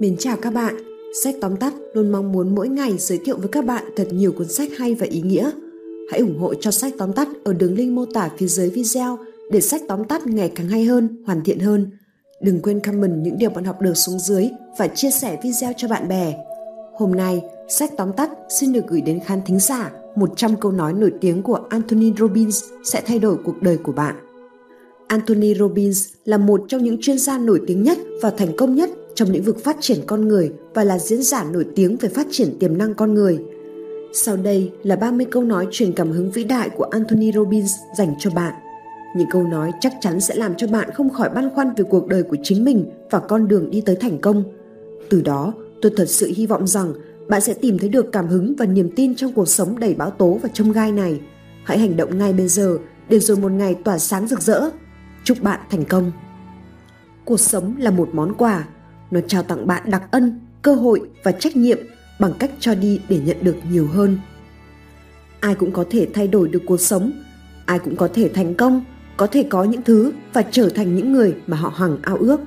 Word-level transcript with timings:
Mến 0.00 0.16
chào 0.16 0.36
các 0.36 0.54
bạn, 0.54 0.74
Sách 1.22 1.34
tóm 1.40 1.56
tắt 1.56 1.74
luôn 1.92 2.12
mong 2.12 2.32
muốn 2.32 2.54
mỗi 2.54 2.68
ngày 2.68 2.94
giới 2.98 3.18
thiệu 3.24 3.36
với 3.36 3.48
các 3.48 3.64
bạn 3.64 3.84
thật 3.96 4.08
nhiều 4.12 4.32
cuốn 4.32 4.48
sách 4.48 4.68
hay 4.78 4.94
và 4.94 5.06
ý 5.06 5.20
nghĩa. 5.20 5.50
Hãy 6.10 6.20
ủng 6.20 6.38
hộ 6.38 6.54
cho 6.54 6.70
sách 6.70 6.94
tóm 6.98 7.12
tắt 7.12 7.28
ở 7.44 7.52
đường 7.52 7.74
link 7.74 7.92
mô 7.92 8.04
tả 8.04 8.30
phía 8.38 8.46
dưới 8.46 8.70
video 8.70 9.18
để 9.50 9.60
sách 9.60 9.82
tóm 9.88 10.04
tắt 10.04 10.26
ngày 10.26 10.52
càng 10.54 10.68
hay 10.68 10.84
hơn, 10.84 11.22
hoàn 11.26 11.44
thiện 11.44 11.58
hơn. 11.58 11.90
Đừng 12.42 12.60
quên 12.60 12.80
comment 12.80 13.24
những 13.24 13.38
điều 13.38 13.50
bạn 13.50 13.64
học 13.64 13.80
được 13.80 13.94
xuống 13.94 14.18
dưới 14.18 14.48
và 14.78 14.88
chia 14.88 15.10
sẻ 15.10 15.38
video 15.42 15.72
cho 15.76 15.88
bạn 15.88 16.08
bè. 16.08 16.34
Hôm 16.94 17.12
nay, 17.12 17.42
sách 17.68 17.90
tóm 17.96 18.12
tắt 18.12 18.30
xin 18.60 18.72
được 18.72 18.84
gửi 18.88 19.00
đến 19.00 19.20
khán 19.26 19.40
thính 19.46 19.60
giả 19.60 19.90
100 20.16 20.56
câu 20.56 20.72
nói 20.72 20.92
nổi 20.92 21.12
tiếng 21.20 21.42
của 21.42 21.60
Anthony 21.70 22.12
Robbins 22.18 22.64
sẽ 22.84 23.02
thay 23.06 23.18
đổi 23.18 23.36
cuộc 23.44 23.62
đời 23.62 23.76
của 23.76 23.92
bạn. 23.92 24.14
Anthony 25.06 25.54
Robbins 25.54 26.08
là 26.24 26.38
một 26.38 26.60
trong 26.68 26.84
những 26.84 27.00
chuyên 27.00 27.18
gia 27.18 27.38
nổi 27.38 27.60
tiếng 27.66 27.82
nhất 27.82 27.98
và 28.22 28.30
thành 28.30 28.56
công 28.56 28.74
nhất 28.74 28.90
trong 29.20 29.30
lĩnh 29.30 29.42
vực 29.42 29.64
phát 29.64 29.76
triển 29.80 29.98
con 30.06 30.28
người 30.28 30.52
và 30.74 30.84
là 30.84 30.98
diễn 30.98 31.22
giả 31.22 31.44
nổi 31.44 31.66
tiếng 31.74 31.96
về 31.96 32.08
phát 32.08 32.26
triển 32.30 32.58
tiềm 32.58 32.78
năng 32.78 32.94
con 32.94 33.14
người. 33.14 33.38
Sau 34.12 34.36
đây 34.36 34.72
là 34.82 34.96
30 34.96 35.26
câu 35.30 35.44
nói 35.44 35.66
truyền 35.70 35.92
cảm 35.92 36.10
hứng 36.10 36.30
vĩ 36.30 36.44
đại 36.44 36.70
của 36.70 36.84
Anthony 36.84 37.32
Robbins 37.32 37.72
dành 37.98 38.14
cho 38.18 38.30
bạn. 38.30 38.54
Những 39.16 39.28
câu 39.30 39.42
nói 39.42 39.70
chắc 39.80 39.92
chắn 40.00 40.20
sẽ 40.20 40.34
làm 40.34 40.54
cho 40.56 40.66
bạn 40.66 40.90
không 40.94 41.10
khỏi 41.10 41.30
băn 41.30 41.50
khoăn 41.54 41.74
về 41.76 41.84
cuộc 41.90 42.06
đời 42.06 42.22
của 42.22 42.36
chính 42.42 42.64
mình 42.64 42.90
và 43.10 43.18
con 43.18 43.48
đường 43.48 43.70
đi 43.70 43.80
tới 43.80 43.96
thành 43.96 44.18
công. 44.18 44.44
Từ 45.10 45.22
đó, 45.22 45.54
tôi 45.82 45.92
thật 45.96 46.08
sự 46.08 46.32
hy 46.36 46.46
vọng 46.46 46.66
rằng 46.66 46.92
bạn 47.28 47.40
sẽ 47.40 47.54
tìm 47.54 47.78
thấy 47.78 47.88
được 47.88 48.12
cảm 48.12 48.28
hứng 48.28 48.54
và 48.58 48.66
niềm 48.66 48.90
tin 48.96 49.14
trong 49.14 49.32
cuộc 49.32 49.48
sống 49.48 49.78
đầy 49.78 49.94
bão 49.94 50.10
tố 50.10 50.38
và 50.42 50.48
trông 50.52 50.72
gai 50.72 50.92
này. 50.92 51.20
Hãy 51.64 51.78
hành 51.78 51.96
động 51.96 52.18
ngay 52.18 52.32
bây 52.32 52.48
giờ 52.48 52.78
để 53.08 53.18
rồi 53.18 53.36
một 53.36 53.52
ngày 53.52 53.74
tỏa 53.84 53.98
sáng 53.98 54.28
rực 54.28 54.40
rỡ. 54.40 54.70
Chúc 55.24 55.42
bạn 55.42 55.60
thành 55.70 55.84
công. 55.84 56.12
Cuộc 57.24 57.40
sống 57.40 57.74
là 57.78 57.90
một 57.90 58.08
món 58.12 58.34
quà, 58.34 58.66
nó 59.10 59.20
trao 59.20 59.42
tặng 59.42 59.66
bạn 59.66 59.90
đặc 59.90 60.02
ân, 60.10 60.40
cơ 60.62 60.74
hội 60.74 61.00
và 61.22 61.32
trách 61.32 61.56
nhiệm 61.56 61.78
bằng 62.18 62.32
cách 62.38 62.50
cho 62.60 62.74
đi 62.74 63.00
để 63.08 63.20
nhận 63.24 63.36
được 63.42 63.56
nhiều 63.70 63.86
hơn. 63.86 64.18
Ai 65.40 65.54
cũng 65.54 65.72
có 65.72 65.84
thể 65.90 66.08
thay 66.14 66.28
đổi 66.28 66.48
được 66.48 66.62
cuộc 66.66 66.80
sống, 66.80 67.12
ai 67.66 67.78
cũng 67.78 67.96
có 67.96 68.08
thể 68.14 68.30
thành 68.34 68.54
công, 68.54 68.84
có 69.16 69.26
thể 69.26 69.42
có 69.42 69.64
những 69.64 69.82
thứ 69.82 70.12
và 70.32 70.42
trở 70.42 70.68
thành 70.68 70.96
những 70.96 71.12
người 71.12 71.34
mà 71.46 71.56
họ 71.56 71.68
hằng 71.68 71.98
ao 72.02 72.16
ước. 72.16 72.40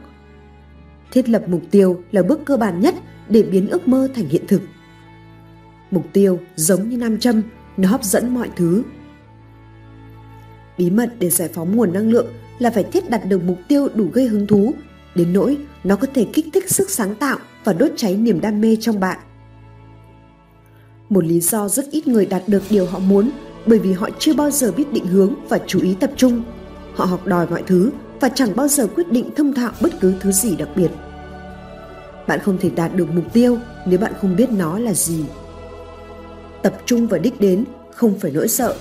Thiết 1.11 1.29
lập 1.29 1.43
mục 1.47 1.61
tiêu 1.71 2.03
là 2.11 2.23
bước 2.23 2.39
cơ 2.45 2.57
bản 2.57 2.79
nhất 2.79 2.95
để 3.29 3.43
biến 3.43 3.69
ước 3.69 3.87
mơ 3.87 4.07
thành 4.15 4.29
hiện 4.29 4.43
thực. 4.47 4.61
Mục 5.91 6.05
tiêu 6.13 6.39
giống 6.55 6.89
như 6.89 6.97
nam 6.97 7.19
châm, 7.19 7.41
nó 7.77 7.89
hấp 7.89 8.03
dẫn 8.03 8.33
mọi 8.33 8.49
thứ. 8.55 8.83
Bí 10.77 10.89
mật 10.89 11.13
để 11.19 11.29
giải 11.29 11.49
phóng 11.53 11.75
nguồn 11.75 11.93
năng 11.93 12.09
lượng 12.09 12.27
là 12.59 12.69
phải 12.69 12.83
thiết 12.83 13.09
đặt 13.09 13.25
được 13.25 13.43
mục 13.43 13.57
tiêu 13.67 13.87
đủ 13.95 14.09
gây 14.13 14.27
hứng 14.27 14.47
thú 14.47 14.73
đến 15.15 15.33
nỗi, 15.33 15.57
nó 15.83 15.95
có 15.95 16.07
thể 16.13 16.25
kích 16.33 16.45
thích 16.53 16.69
sức 16.69 16.89
sáng 16.89 17.15
tạo 17.15 17.37
và 17.63 17.73
đốt 17.73 17.91
cháy 17.95 18.15
niềm 18.15 18.41
đam 18.41 18.61
mê 18.61 18.77
trong 18.79 18.99
bạn. 18.99 19.19
Một 21.09 21.25
lý 21.25 21.39
do 21.39 21.67
rất 21.67 21.91
ít 21.91 22.07
người 22.07 22.25
đạt 22.25 22.43
được 22.47 22.63
điều 22.69 22.85
họ 22.85 22.99
muốn, 22.99 23.29
bởi 23.65 23.79
vì 23.79 23.93
họ 23.93 24.09
chưa 24.19 24.33
bao 24.33 24.51
giờ 24.51 24.71
biết 24.71 24.93
định 24.93 25.05
hướng 25.05 25.35
và 25.49 25.59
chú 25.67 25.81
ý 25.81 25.95
tập 25.99 26.11
trung. 26.15 26.43
Họ 26.95 27.05
học 27.05 27.25
đòi 27.25 27.47
mọi 27.47 27.63
thứ 27.67 27.91
và 28.19 28.29
chẳng 28.29 28.55
bao 28.55 28.67
giờ 28.67 28.87
quyết 28.95 29.11
định 29.11 29.29
thông 29.35 29.53
thạo 29.53 29.71
bất 29.81 29.99
cứ 30.01 30.13
thứ 30.19 30.31
gì 30.31 30.55
đặc 30.55 30.69
biệt. 30.75 30.89
Bạn 32.27 32.39
không 32.39 32.57
thể 32.57 32.69
đạt 32.69 32.95
được 32.95 33.07
mục 33.13 33.33
tiêu 33.33 33.57
nếu 33.85 33.99
bạn 33.99 34.13
không 34.21 34.35
biết 34.35 34.49
nó 34.51 34.79
là 34.79 34.93
gì. 34.93 35.25
Tập 36.61 36.73
trung 36.85 37.07
vào 37.07 37.19
đích 37.19 37.41
đến 37.41 37.65
không 37.91 38.19
phải 38.19 38.31
nỗi 38.31 38.47
sợ. 38.47 38.75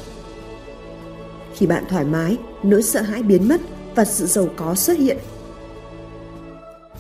Khi 1.55 1.67
bạn 1.67 1.85
thoải 1.89 2.05
mái, 2.05 2.37
nỗi 2.63 2.83
sợ 2.83 3.03
hãi 3.03 3.23
biến 3.23 3.49
mất 3.49 3.61
và 3.95 4.05
sự 4.05 4.27
giàu 4.27 4.49
có 4.57 4.75
xuất 4.75 4.99
hiện 4.99 5.19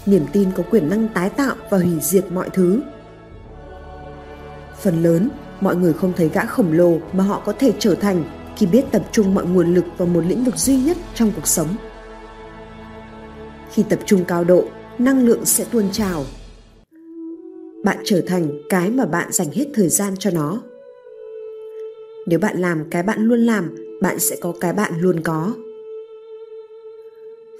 niềm 0.06 0.24
tin 0.32 0.48
có 0.56 0.62
quyền 0.70 0.88
năng 0.88 1.08
tái 1.08 1.30
tạo 1.30 1.56
và 1.70 1.78
hủy 1.78 1.98
diệt 2.00 2.24
mọi 2.32 2.50
thứ. 2.50 2.80
Phần 4.80 5.02
lớn, 5.02 5.28
mọi 5.60 5.76
người 5.76 5.92
không 5.92 6.12
thấy 6.16 6.30
gã 6.34 6.44
khổng 6.44 6.72
lồ 6.72 6.98
mà 7.12 7.24
họ 7.24 7.42
có 7.46 7.52
thể 7.52 7.72
trở 7.78 7.94
thành 7.94 8.24
khi 8.56 8.66
biết 8.66 8.84
tập 8.90 9.02
trung 9.12 9.34
mọi 9.34 9.46
nguồn 9.46 9.74
lực 9.74 9.84
vào 9.98 10.08
một 10.08 10.20
lĩnh 10.26 10.44
vực 10.44 10.56
duy 10.56 10.76
nhất 10.76 10.96
trong 11.14 11.32
cuộc 11.36 11.46
sống. 11.46 11.68
Khi 13.70 13.84
tập 13.88 13.98
trung 14.06 14.24
cao 14.24 14.44
độ, 14.44 14.64
năng 14.98 15.26
lượng 15.26 15.44
sẽ 15.44 15.64
tuôn 15.72 15.90
trào. 15.92 16.24
Bạn 17.84 17.98
trở 18.04 18.22
thành 18.26 18.48
cái 18.68 18.90
mà 18.90 19.06
bạn 19.06 19.32
dành 19.32 19.50
hết 19.50 19.66
thời 19.74 19.88
gian 19.88 20.14
cho 20.18 20.30
nó. 20.30 20.62
Nếu 22.26 22.38
bạn 22.38 22.60
làm 22.60 22.84
cái 22.90 23.02
bạn 23.02 23.20
luôn 23.20 23.40
làm, 23.40 23.74
bạn 24.02 24.18
sẽ 24.18 24.36
có 24.40 24.52
cái 24.60 24.72
bạn 24.72 24.92
luôn 25.00 25.20
có. 25.20 25.52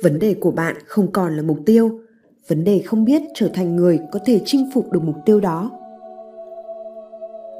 Vấn 0.02 0.18
đề 0.18 0.34
của 0.40 0.50
bạn 0.50 0.76
không 0.86 1.12
còn 1.12 1.36
là 1.36 1.42
mục 1.42 1.58
tiêu 1.66 2.00
vấn 2.48 2.64
đề 2.64 2.82
không 2.84 3.04
biết 3.04 3.22
trở 3.34 3.48
thành 3.54 3.76
người 3.76 4.00
có 4.12 4.18
thể 4.24 4.40
chinh 4.44 4.70
phục 4.74 4.92
được 4.92 5.00
mục 5.04 5.16
tiêu 5.26 5.40
đó. 5.40 5.70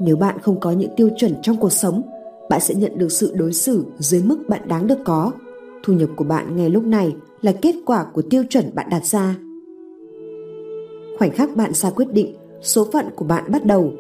Nếu 0.01 0.17
bạn 0.17 0.39
không 0.39 0.61
có 0.61 0.71
những 0.71 0.91
tiêu 0.97 1.09
chuẩn 1.17 1.43
trong 1.43 1.57
cuộc 1.57 1.73
sống, 1.73 2.03
bạn 2.51 2.61
sẽ 2.61 2.75
nhận 2.75 2.99
được 2.99 3.13
sự 3.13 3.33
đối 3.37 3.53
xử 3.53 3.85
dưới 3.99 4.23
mức 4.23 4.39
bạn 4.49 4.69
đáng 4.69 4.87
được 4.87 4.99
có. 5.05 5.33
Thu 5.83 5.93
nhập 5.93 6.09
của 6.17 6.25
bạn 6.25 6.57
ngay 6.57 6.71
lúc 6.71 6.85
này 6.85 7.17
là 7.41 7.53
kết 7.53 7.75
quả 7.87 8.05
của 8.13 8.23
tiêu 8.23 8.43
chuẩn 8.51 8.75
bạn 8.75 8.87
đặt 8.91 9.07
ra. 9.07 9.37
Khoảnh 11.19 11.31
khắc 11.31 11.57
bạn 11.57 11.75
ra 11.75 11.91
quyết 11.91 12.13
định, 12.13 12.37
số 12.61 12.87
phận 12.93 13.07
của 13.17 13.25
bạn 13.25 13.45
bắt 13.53 13.67
đầu. 13.67 13.93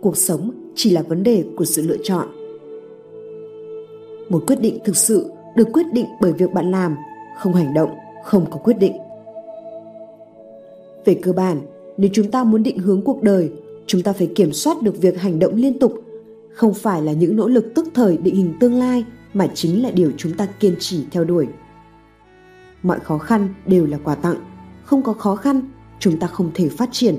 Cuộc 0.00 0.16
sống 0.16 0.50
chỉ 0.74 0.90
là 0.90 1.02
vấn 1.02 1.22
đề 1.22 1.44
của 1.56 1.64
sự 1.64 1.82
lựa 1.82 1.96
chọn. 2.02 2.28
Một 4.28 4.42
quyết 4.46 4.60
định 4.60 4.78
thực 4.84 4.96
sự 4.96 5.30
được 5.56 5.68
quyết 5.72 5.86
định 5.92 6.06
bởi 6.20 6.32
việc 6.32 6.52
bạn 6.52 6.70
làm, 6.70 6.96
không 7.38 7.52
hành 7.52 7.74
động, 7.74 7.90
không 8.24 8.44
có 8.50 8.56
quyết 8.56 8.78
định 8.78 8.92
về 11.04 11.14
cơ 11.14 11.32
bản. 11.32 11.60
Nếu 11.96 12.10
chúng 12.12 12.30
ta 12.30 12.44
muốn 12.44 12.62
định 12.62 12.78
hướng 12.78 13.02
cuộc 13.02 13.22
đời, 13.22 13.52
chúng 13.86 14.02
ta 14.02 14.12
phải 14.12 14.30
kiểm 14.34 14.52
soát 14.52 14.82
được 14.82 15.00
việc 15.00 15.20
hành 15.20 15.38
động 15.38 15.54
liên 15.54 15.78
tục. 15.78 16.04
Không 16.54 16.74
phải 16.74 17.02
là 17.02 17.12
những 17.12 17.36
nỗ 17.36 17.48
lực 17.48 17.72
tức 17.74 17.88
thời 17.94 18.16
định 18.16 18.34
hình 18.34 18.54
tương 18.60 18.74
lai, 18.74 19.04
mà 19.34 19.46
chính 19.54 19.82
là 19.82 19.90
điều 19.90 20.12
chúng 20.16 20.32
ta 20.32 20.46
kiên 20.46 20.74
trì 20.78 21.04
theo 21.10 21.24
đuổi. 21.24 21.46
Mọi 22.82 23.00
khó 23.00 23.18
khăn 23.18 23.54
đều 23.66 23.86
là 23.86 23.98
quà 24.04 24.14
tặng. 24.14 24.36
Không 24.84 25.02
có 25.02 25.12
khó 25.12 25.36
khăn, 25.36 25.70
chúng 25.98 26.18
ta 26.18 26.26
không 26.26 26.50
thể 26.54 26.68
phát 26.68 26.88
triển. 26.92 27.16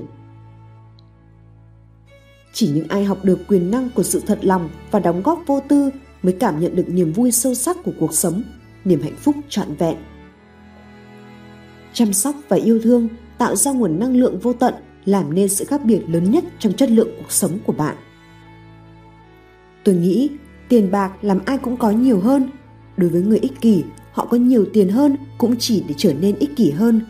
Chỉ 2.52 2.70
những 2.74 2.88
ai 2.88 3.04
học 3.04 3.18
được 3.24 3.38
quyền 3.48 3.70
năng 3.70 3.90
của 3.94 4.02
sự 4.02 4.22
thật 4.26 4.38
lòng 4.42 4.68
và 4.90 5.00
đóng 5.00 5.22
góp 5.22 5.42
vô 5.46 5.60
tư 5.68 5.90
mới 6.22 6.32
cảm 6.32 6.60
nhận 6.60 6.76
được 6.76 6.88
niềm 6.88 7.12
vui 7.12 7.30
sâu 7.30 7.54
sắc 7.54 7.76
của 7.84 7.92
cuộc 8.00 8.14
sống, 8.14 8.42
niềm 8.84 9.00
hạnh 9.02 9.16
phúc 9.16 9.36
trọn 9.48 9.74
vẹn. 9.74 9.96
Chăm 11.92 12.12
sóc 12.12 12.34
và 12.48 12.56
yêu 12.56 12.80
thương 12.82 13.08
tạo 13.38 13.56
ra 13.56 13.72
nguồn 13.72 13.98
năng 13.98 14.16
lượng 14.16 14.38
vô 14.38 14.52
tận, 14.52 14.74
làm 15.04 15.34
nên 15.34 15.48
sự 15.48 15.64
khác 15.64 15.84
biệt 15.84 16.00
lớn 16.08 16.30
nhất 16.30 16.44
trong 16.58 16.72
chất 16.72 16.90
lượng 16.90 17.08
cuộc 17.18 17.32
sống 17.32 17.58
của 17.66 17.72
bạn. 17.72 17.96
Tôi 19.84 19.94
nghĩ, 19.94 20.30
tiền 20.68 20.90
bạc 20.90 21.12
làm 21.22 21.38
ai 21.44 21.58
cũng 21.58 21.76
có 21.76 21.90
nhiều 21.90 22.20
hơn. 22.20 22.50
Đối 22.96 23.10
với 23.10 23.22
người 23.22 23.38
ích 23.38 23.60
kỷ, 23.60 23.84
họ 24.12 24.26
có 24.26 24.36
nhiều 24.36 24.66
tiền 24.72 24.88
hơn 24.88 25.16
cũng 25.38 25.56
chỉ 25.58 25.84
để 25.88 25.94
trở 25.98 26.14
nên 26.14 26.36
ích 26.38 26.56
kỷ 26.56 26.70
hơn. 26.70 27.00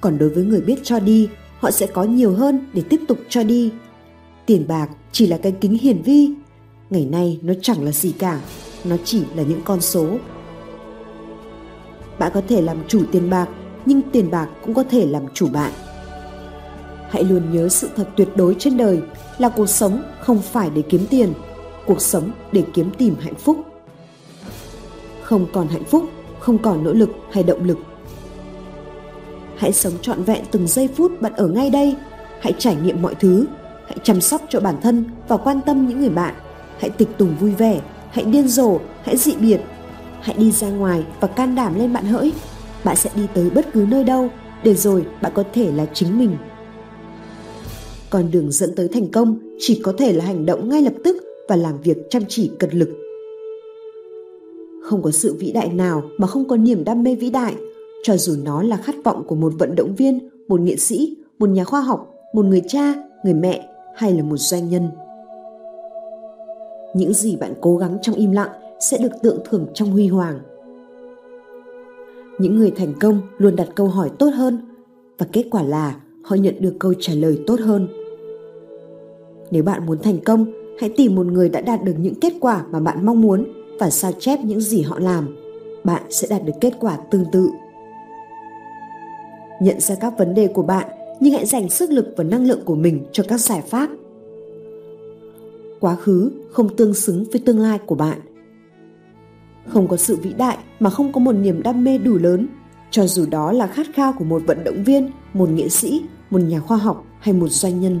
Còn 0.00 0.18
đối 0.18 0.28
với 0.28 0.44
người 0.44 0.60
biết 0.60 0.80
cho 0.82 1.00
đi, 1.00 1.28
họ 1.58 1.70
sẽ 1.70 1.86
có 1.86 2.04
nhiều 2.04 2.32
hơn 2.32 2.66
để 2.72 2.82
tiếp 2.88 3.00
tục 3.08 3.18
cho 3.28 3.42
đi. 3.42 3.72
Tiền 4.46 4.64
bạc 4.68 4.88
chỉ 5.12 5.26
là 5.26 5.38
cái 5.38 5.52
kính 5.52 5.78
hiển 5.78 6.02
vi. 6.02 6.30
Ngày 6.90 7.06
nay 7.06 7.38
nó 7.42 7.54
chẳng 7.62 7.84
là 7.84 7.92
gì 7.92 8.12
cả, 8.12 8.40
nó 8.84 8.96
chỉ 9.04 9.22
là 9.34 9.42
những 9.42 9.60
con 9.64 9.80
số. 9.80 10.18
Bạn 12.18 12.30
có 12.34 12.42
thể 12.48 12.62
làm 12.62 12.76
chủ 12.88 13.02
tiền 13.12 13.30
bạc 13.30 13.48
nhưng 13.86 14.02
tiền 14.12 14.30
bạc 14.30 14.48
cũng 14.64 14.74
có 14.74 14.84
thể 14.90 15.06
làm 15.06 15.22
chủ 15.34 15.48
bạn. 15.52 15.72
Hãy 17.10 17.24
luôn 17.24 17.42
nhớ 17.52 17.68
sự 17.68 17.88
thật 17.96 18.08
tuyệt 18.16 18.28
đối 18.36 18.56
trên 18.58 18.76
đời 18.76 19.02
là 19.38 19.48
cuộc 19.48 19.66
sống 19.66 20.02
không 20.20 20.42
phải 20.42 20.70
để 20.70 20.82
kiếm 20.82 21.06
tiền, 21.10 21.32
cuộc 21.86 22.00
sống 22.00 22.30
để 22.52 22.64
kiếm 22.74 22.90
tìm 22.98 23.16
hạnh 23.20 23.34
phúc. 23.34 23.56
Không 25.22 25.46
còn 25.52 25.68
hạnh 25.68 25.84
phúc, 25.84 26.04
không 26.38 26.58
còn 26.58 26.84
nỗ 26.84 26.92
lực 26.92 27.10
hay 27.32 27.42
động 27.42 27.64
lực. 27.64 27.78
Hãy 29.56 29.72
sống 29.72 29.92
trọn 30.02 30.22
vẹn 30.22 30.44
từng 30.50 30.66
giây 30.66 30.88
phút 30.96 31.20
bạn 31.20 31.32
ở 31.32 31.46
ngay 31.46 31.70
đây, 31.70 31.96
hãy 32.40 32.54
trải 32.58 32.76
nghiệm 32.76 33.02
mọi 33.02 33.14
thứ, 33.14 33.46
hãy 33.86 33.96
chăm 34.02 34.20
sóc 34.20 34.42
cho 34.48 34.60
bản 34.60 34.76
thân 34.82 35.04
và 35.28 35.36
quan 35.36 35.60
tâm 35.66 35.88
những 35.88 36.00
người 36.00 36.10
bạn, 36.10 36.34
hãy 36.78 36.90
tịch 36.90 37.08
tùng 37.18 37.36
vui 37.40 37.50
vẻ, 37.50 37.80
hãy 38.10 38.24
điên 38.24 38.48
rồ, 38.48 38.78
hãy 39.04 39.16
dị 39.16 39.36
biệt, 39.36 39.60
hãy 40.20 40.36
đi 40.36 40.52
ra 40.52 40.68
ngoài 40.68 41.04
và 41.20 41.28
can 41.28 41.54
đảm 41.54 41.78
lên 41.78 41.92
bạn 41.92 42.04
hỡi 42.04 42.32
bạn 42.84 42.96
sẽ 42.96 43.10
đi 43.16 43.22
tới 43.34 43.50
bất 43.50 43.72
cứ 43.72 43.86
nơi 43.88 44.04
đâu 44.04 44.28
để 44.64 44.74
rồi 44.74 45.06
bạn 45.22 45.32
có 45.34 45.44
thể 45.52 45.72
là 45.72 45.86
chính 45.94 46.18
mình. 46.18 46.36
Con 48.10 48.30
đường 48.30 48.50
dẫn 48.50 48.74
tới 48.76 48.88
thành 48.88 49.08
công 49.10 49.38
chỉ 49.58 49.80
có 49.84 49.92
thể 49.98 50.12
là 50.12 50.24
hành 50.24 50.46
động 50.46 50.68
ngay 50.68 50.82
lập 50.82 50.92
tức 51.04 51.16
và 51.48 51.56
làm 51.56 51.80
việc 51.80 52.10
chăm 52.10 52.22
chỉ 52.28 52.50
cật 52.58 52.74
lực. 52.74 52.88
Không 54.82 55.02
có 55.02 55.10
sự 55.10 55.36
vĩ 55.38 55.52
đại 55.52 55.68
nào 55.68 56.02
mà 56.18 56.26
không 56.26 56.48
có 56.48 56.56
niềm 56.56 56.84
đam 56.84 57.02
mê 57.02 57.14
vĩ 57.14 57.30
đại, 57.30 57.54
cho 58.02 58.16
dù 58.16 58.36
nó 58.44 58.62
là 58.62 58.76
khát 58.76 58.94
vọng 59.04 59.24
của 59.26 59.34
một 59.34 59.52
vận 59.58 59.74
động 59.76 59.94
viên, 59.94 60.28
một 60.48 60.60
nghệ 60.60 60.76
sĩ, 60.76 61.16
một 61.38 61.48
nhà 61.48 61.64
khoa 61.64 61.80
học, 61.80 62.14
một 62.34 62.44
người 62.44 62.62
cha, 62.68 62.94
người 63.24 63.34
mẹ 63.34 63.68
hay 63.94 64.12
là 64.12 64.22
một 64.22 64.36
doanh 64.36 64.68
nhân. 64.68 64.88
Những 66.94 67.12
gì 67.12 67.36
bạn 67.36 67.54
cố 67.60 67.76
gắng 67.76 67.98
trong 68.02 68.14
im 68.14 68.32
lặng 68.32 68.50
sẽ 68.80 68.98
được 68.98 69.12
tượng 69.22 69.38
thưởng 69.44 69.66
trong 69.74 69.90
huy 69.90 70.08
hoàng 70.08 70.40
những 72.38 72.58
người 72.58 72.70
thành 72.70 72.92
công 73.00 73.20
luôn 73.38 73.56
đặt 73.56 73.68
câu 73.74 73.88
hỏi 73.88 74.10
tốt 74.18 74.30
hơn. 74.34 74.58
Và 75.18 75.26
kết 75.32 75.44
quả 75.50 75.62
là 75.62 75.96
họ 76.22 76.36
nhận 76.36 76.54
được 76.60 76.74
câu 76.80 76.94
trả 77.00 77.14
lời 77.14 77.40
tốt 77.46 77.60
hơn. 77.60 77.88
Nếu 79.50 79.62
bạn 79.62 79.86
muốn 79.86 79.98
thành 80.02 80.18
công, 80.24 80.46
hãy 80.78 80.90
tìm 80.96 81.14
một 81.14 81.26
người 81.26 81.48
đã 81.48 81.60
đạt 81.60 81.84
được 81.84 81.94
những 81.98 82.14
kết 82.14 82.32
quả 82.40 82.64
mà 82.70 82.80
bạn 82.80 83.06
mong 83.06 83.20
muốn 83.20 83.46
và 83.80 83.90
sao 83.90 84.12
chép 84.18 84.40
những 84.44 84.60
gì 84.60 84.82
họ 84.82 84.98
làm. 84.98 85.36
Bạn 85.84 86.02
sẽ 86.10 86.28
đạt 86.30 86.44
được 86.44 86.52
kết 86.60 86.72
quả 86.80 86.96
tương 86.96 87.24
tự. 87.32 87.48
Nhận 89.60 89.80
ra 89.80 89.94
các 89.94 90.18
vấn 90.18 90.34
đề 90.34 90.46
của 90.46 90.62
bạn, 90.62 90.88
nhưng 91.20 91.32
hãy 91.32 91.46
dành 91.46 91.68
sức 91.68 91.90
lực 91.90 92.14
và 92.16 92.24
năng 92.24 92.46
lượng 92.46 92.60
của 92.64 92.74
mình 92.74 93.04
cho 93.12 93.24
các 93.28 93.40
giải 93.40 93.60
pháp. 93.60 93.90
Quá 95.80 95.96
khứ 95.96 96.30
không 96.50 96.76
tương 96.76 96.94
xứng 96.94 97.24
với 97.32 97.42
tương 97.46 97.58
lai 97.58 97.78
của 97.86 97.94
bạn 97.94 98.18
không 99.66 99.88
có 99.88 99.96
sự 99.96 100.16
vĩ 100.16 100.32
đại 100.32 100.58
mà 100.80 100.90
không 100.90 101.12
có 101.12 101.20
một 101.20 101.32
niềm 101.32 101.62
đam 101.62 101.84
mê 101.84 101.98
đủ 101.98 102.18
lớn. 102.18 102.46
Cho 102.90 103.06
dù 103.06 103.26
đó 103.30 103.52
là 103.52 103.66
khát 103.66 103.86
khao 103.94 104.12
của 104.12 104.24
một 104.24 104.42
vận 104.46 104.64
động 104.64 104.84
viên, 104.84 105.10
một 105.34 105.48
nghệ 105.50 105.68
sĩ, 105.68 106.02
một 106.30 106.38
nhà 106.38 106.60
khoa 106.60 106.76
học 106.76 107.06
hay 107.20 107.34
một 107.34 107.48
doanh 107.48 107.80
nhân. 107.80 108.00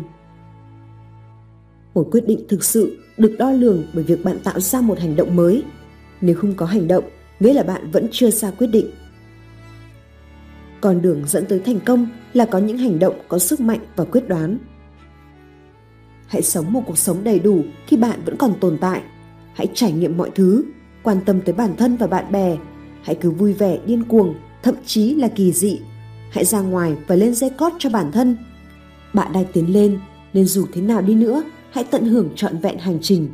Một 1.94 2.08
quyết 2.10 2.26
định 2.26 2.40
thực 2.48 2.64
sự 2.64 2.98
được 3.18 3.36
đo 3.38 3.50
lường 3.50 3.84
bởi 3.94 4.04
việc 4.04 4.24
bạn 4.24 4.38
tạo 4.44 4.60
ra 4.60 4.80
một 4.80 4.98
hành 4.98 5.16
động 5.16 5.36
mới. 5.36 5.62
Nếu 6.20 6.36
không 6.36 6.54
có 6.54 6.66
hành 6.66 6.88
động, 6.88 7.04
nghĩa 7.40 7.54
là 7.54 7.62
bạn 7.62 7.90
vẫn 7.90 8.08
chưa 8.10 8.30
ra 8.30 8.50
quyết 8.50 8.66
định. 8.66 8.86
Con 10.80 11.02
đường 11.02 11.22
dẫn 11.26 11.44
tới 11.46 11.58
thành 11.58 11.80
công 11.80 12.06
là 12.32 12.44
có 12.44 12.58
những 12.58 12.78
hành 12.78 12.98
động 12.98 13.14
có 13.28 13.38
sức 13.38 13.60
mạnh 13.60 13.80
và 13.96 14.04
quyết 14.04 14.28
đoán. 14.28 14.58
Hãy 16.26 16.42
sống 16.42 16.72
một 16.72 16.82
cuộc 16.86 16.98
sống 16.98 17.24
đầy 17.24 17.38
đủ 17.38 17.62
khi 17.86 17.96
bạn 17.96 18.20
vẫn 18.24 18.36
còn 18.36 18.54
tồn 18.60 18.78
tại. 18.78 19.02
Hãy 19.54 19.66
trải 19.74 19.92
nghiệm 19.92 20.16
mọi 20.16 20.30
thứ 20.34 20.64
quan 21.02 21.20
tâm 21.26 21.40
tới 21.40 21.54
bản 21.54 21.76
thân 21.76 21.96
và 21.96 22.06
bạn 22.06 22.32
bè. 22.32 22.56
Hãy 23.02 23.14
cứ 23.14 23.30
vui 23.30 23.52
vẻ, 23.52 23.78
điên 23.86 24.04
cuồng, 24.04 24.34
thậm 24.62 24.74
chí 24.86 25.14
là 25.14 25.28
kỳ 25.28 25.52
dị. 25.52 25.80
Hãy 26.30 26.44
ra 26.44 26.60
ngoài 26.60 26.96
và 27.06 27.14
lên 27.14 27.34
dây 27.34 27.50
cót 27.50 27.72
cho 27.78 27.90
bản 27.90 28.12
thân. 28.12 28.36
Bạn 29.14 29.32
đang 29.32 29.44
tiến 29.52 29.72
lên, 29.72 29.98
nên 30.32 30.44
dù 30.44 30.66
thế 30.72 30.80
nào 30.80 31.00
đi 31.00 31.14
nữa, 31.14 31.42
hãy 31.70 31.84
tận 31.84 32.04
hưởng 32.04 32.28
trọn 32.36 32.58
vẹn 32.58 32.78
hành 32.78 32.98
trình. 33.02 33.28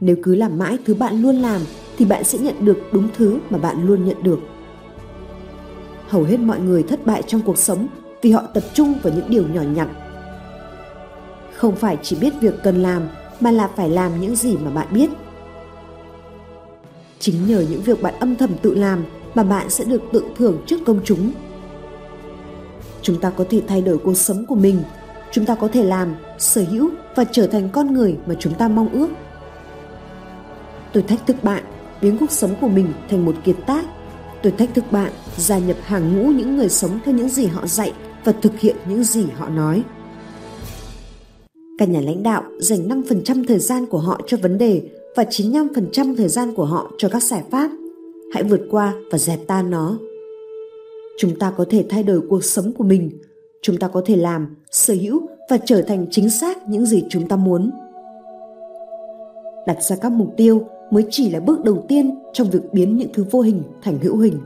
Nếu 0.00 0.16
cứ 0.22 0.34
làm 0.34 0.58
mãi 0.58 0.78
thứ 0.84 0.94
bạn 0.94 1.22
luôn 1.22 1.36
làm, 1.36 1.60
thì 1.98 2.04
bạn 2.04 2.24
sẽ 2.24 2.38
nhận 2.38 2.64
được 2.64 2.78
đúng 2.92 3.08
thứ 3.16 3.38
mà 3.50 3.58
bạn 3.58 3.86
luôn 3.86 4.04
nhận 4.04 4.22
được. 4.22 4.40
Hầu 6.08 6.22
hết 6.22 6.40
mọi 6.40 6.60
người 6.60 6.82
thất 6.82 7.06
bại 7.06 7.22
trong 7.26 7.40
cuộc 7.40 7.58
sống 7.58 7.86
vì 8.22 8.30
họ 8.30 8.42
tập 8.54 8.62
trung 8.74 8.94
vào 9.02 9.12
những 9.16 9.30
điều 9.30 9.48
nhỏ 9.48 9.62
nhặt. 9.62 9.88
Không 11.54 11.76
phải 11.76 11.98
chỉ 12.02 12.16
biết 12.20 12.34
việc 12.40 12.54
cần 12.62 12.82
làm 12.82 13.02
mà 13.40 13.50
là 13.50 13.68
phải 13.76 13.90
làm 13.90 14.20
những 14.20 14.36
gì 14.36 14.56
mà 14.56 14.70
bạn 14.70 14.88
biết 14.90 15.10
chính 17.22 17.46
nhờ 17.46 17.64
những 17.70 17.82
việc 17.82 18.02
bạn 18.02 18.14
âm 18.18 18.36
thầm 18.36 18.50
tự 18.62 18.74
làm 18.74 19.04
mà 19.34 19.42
bạn 19.42 19.70
sẽ 19.70 19.84
được 19.84 20.02
tự 20.12 20.24
thưởng 20.36 20.62
trước 20.66 20.80
công 20.86 21.00
chúng. 21.04 21.32
Chúng 23.02 23.20
ta 23.20 23.30
có 23.30 23.44
thể 23.50 23.62
thay 23.68 23.82
đổi 23.82 23.98
cuộc 23.98 24.14
sống 24.14 24.46
của 24.46 24.54
mình, 24.54 24.82
chúng 25.32 25.44
ta 25.44 25.54
có 25.54 25.68
thể 25.68 25.84
làm, 25.84 26.14
sở 26.38 26.64
hữu 26.70 26.90
và 27.16 27.24
trở 27.24 27.46
thành 27.46 27.68
con 27.72 27.94
người 27.94 28.16
mà 28.26 28.34
chúng 28.38 28.54
ta 28.54 28.68
mong 28.68 28.88
ước. 28.88 29.08
Tôi 30.92 31.02
thách 31.02 31.26
thức 31.26 31.36
bạn, 31.44 31.64
biến 32.00 32.18
cuộc 32.18 32.30
sống 32.30 32.54
của 32.60 32.68
mình 32.68 32.92
thành 33.10 33.24
một 33.24 33.34
kiệt 33.44 33.56
tác. 33.66 33.84
Tôi 34.42 34.52
thách 34.52 34.74
thức 34.74 34.84
bạn, 34.90 35.12
gia 35.36 35.58
nhập 35.58 35.76
hàng 35.82 36.16
ngũ 36.16 36.30
những 36.30 36.56
người 36.56 36.68
sống 36.68 36.98
theo 37.04 37.14
những 37.14 37.28
gì 37.28 37.46
họ 37.46 37.66
dạy 37.66 37.92
và 38.24 38.32
thực 38.32 38.60
hiện 38.60 38.76
những 38.88 39.04
gì 39.04 39.24
họ 39.36 39.48
nói. 39.48 39.82
Các 41.78 41.88
nhà 41.88 42.00
lãnh 42.00 42.22
đạo 42.22 42.42
dành 42.60 42.88
5% 42.88 43.44
thời 43.48 43.58
gian 43.58 43.86
của 43.86 43.98
họ 43.98 44.20
cho 44.26 44.36
vấn 44.36 44.58
đề 44.58 44.82
và 45.16 45.22
95% 45.22 46.16
thời 46.16 46.28
gian 46.28 46.54
của 46.54 46.64
họ 46.64 46.92
cho 46.98 47.08
các 47.08 47.22
giải 47.22 47.42
pháp. 47.50 47.70
Hãy 48.32 48.42
vượt 48.42 48.60
qua 48.70 48.94
và 49.10 49.18
dẹp 49.18 49.46
tan 49.46 49.70
nó. 49.70 49.98
Chúng 51.18 51.38
ta 51.38 51.52
có 51.56 51.64
thể 51.70 51.84
thay 51.88 52.02
đổi 52.02 52.20
cuộc 52.28 52.44
sống 52.44 52.72
của 52.72 52.84
mình. 52.84 53.10
Chúng 53.62 53.76
ta 53.76 53.88
có 53.88 54.02
thể 54.06 54.16
làm, 54.16 54.56
sở 54.70 54.94
hữu 54.94 55.20
và 55.50 55.58
trở 55.64 55.82
thành 55.82 56.06
chính 56.10 56.30
xác 56.30 56.68
những 56.68 56.86
gì 56.86 57.04
chúng 57.08 57.28
ta 57.28 57.36
muốn. 57.36 57.70
Đặt 59.66 59.82
ra 59.82 59.96
các 59.96 60.12
mục 60.12 60.34
tiêu 60.36 60.66
mới 60.90 61.04
chỉ 61.10 61.30
là 61.30 61.40
bước 61.40 61.64
đầu 61.64 61.84
tiên 61.88 62.18
trong 62.32 62.50
việc 62.50 62.72
biến 62.72 62.96
những 62.96 63.08
thứ 63.14 63.24
vô 63.30 63.40
hình 63.40 63.62
thành 63.82 63.98
hữu 64.02 64.16
hình. 64.16 64.38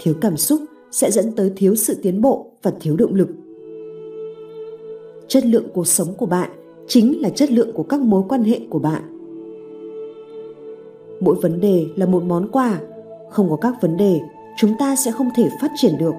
Thiếu 0.00 0.14
cảm 0.20 0.36
xúc 0.36 0.60
sẽ 0.90 1.10
dẫn 1.10 1.32
tới 1.32 1.52
thiếu 1.56 1.74
sự 1.74 1.96
tiến 2.02 2.20
bộ 2.20 2.50
và 2.62 2.72
thiếu 2.80 2.96
động 2.96 3.14
lực. 3.14 3.28
Chất 5.28 5.44
lượng 5.44 5.68
cuộc 5.74 5.86
sống 5.86 6.14
của 6.14 6.26
bạn 6.26 6.50
chính 6.88 7.20
là 7.22 7.30
chất 7.30 7.50
lượng 7.50 7.72
của 7.72 7.82
các 7.82 8.00
mối 8.00 8.22
quan 8.28 8.44
hệ 8.44 8.60
của 8.70 8.78
bạn. 8.78 9.02
Mỗi 11.20 11.36
vấn 11.42 11.60
đề 11.60 11.86
là 11.96 12.06
một 12.06 12.22
món 12.22 12.48
quà. 12.48 12.80
Không 13.30 13.50
có 13.50 13.56
các 13.56 13.74
vấn 13.82 13.96
đề, 13.96 14.20
chúng 14.58 14.72
ta 14.78 14.96
sẽ 14.96 15.10
không 15.10 15.28
thể 15.36 15.48
phát 15.60 15.70
triển 15.76 15.92
được. 15.98 16.14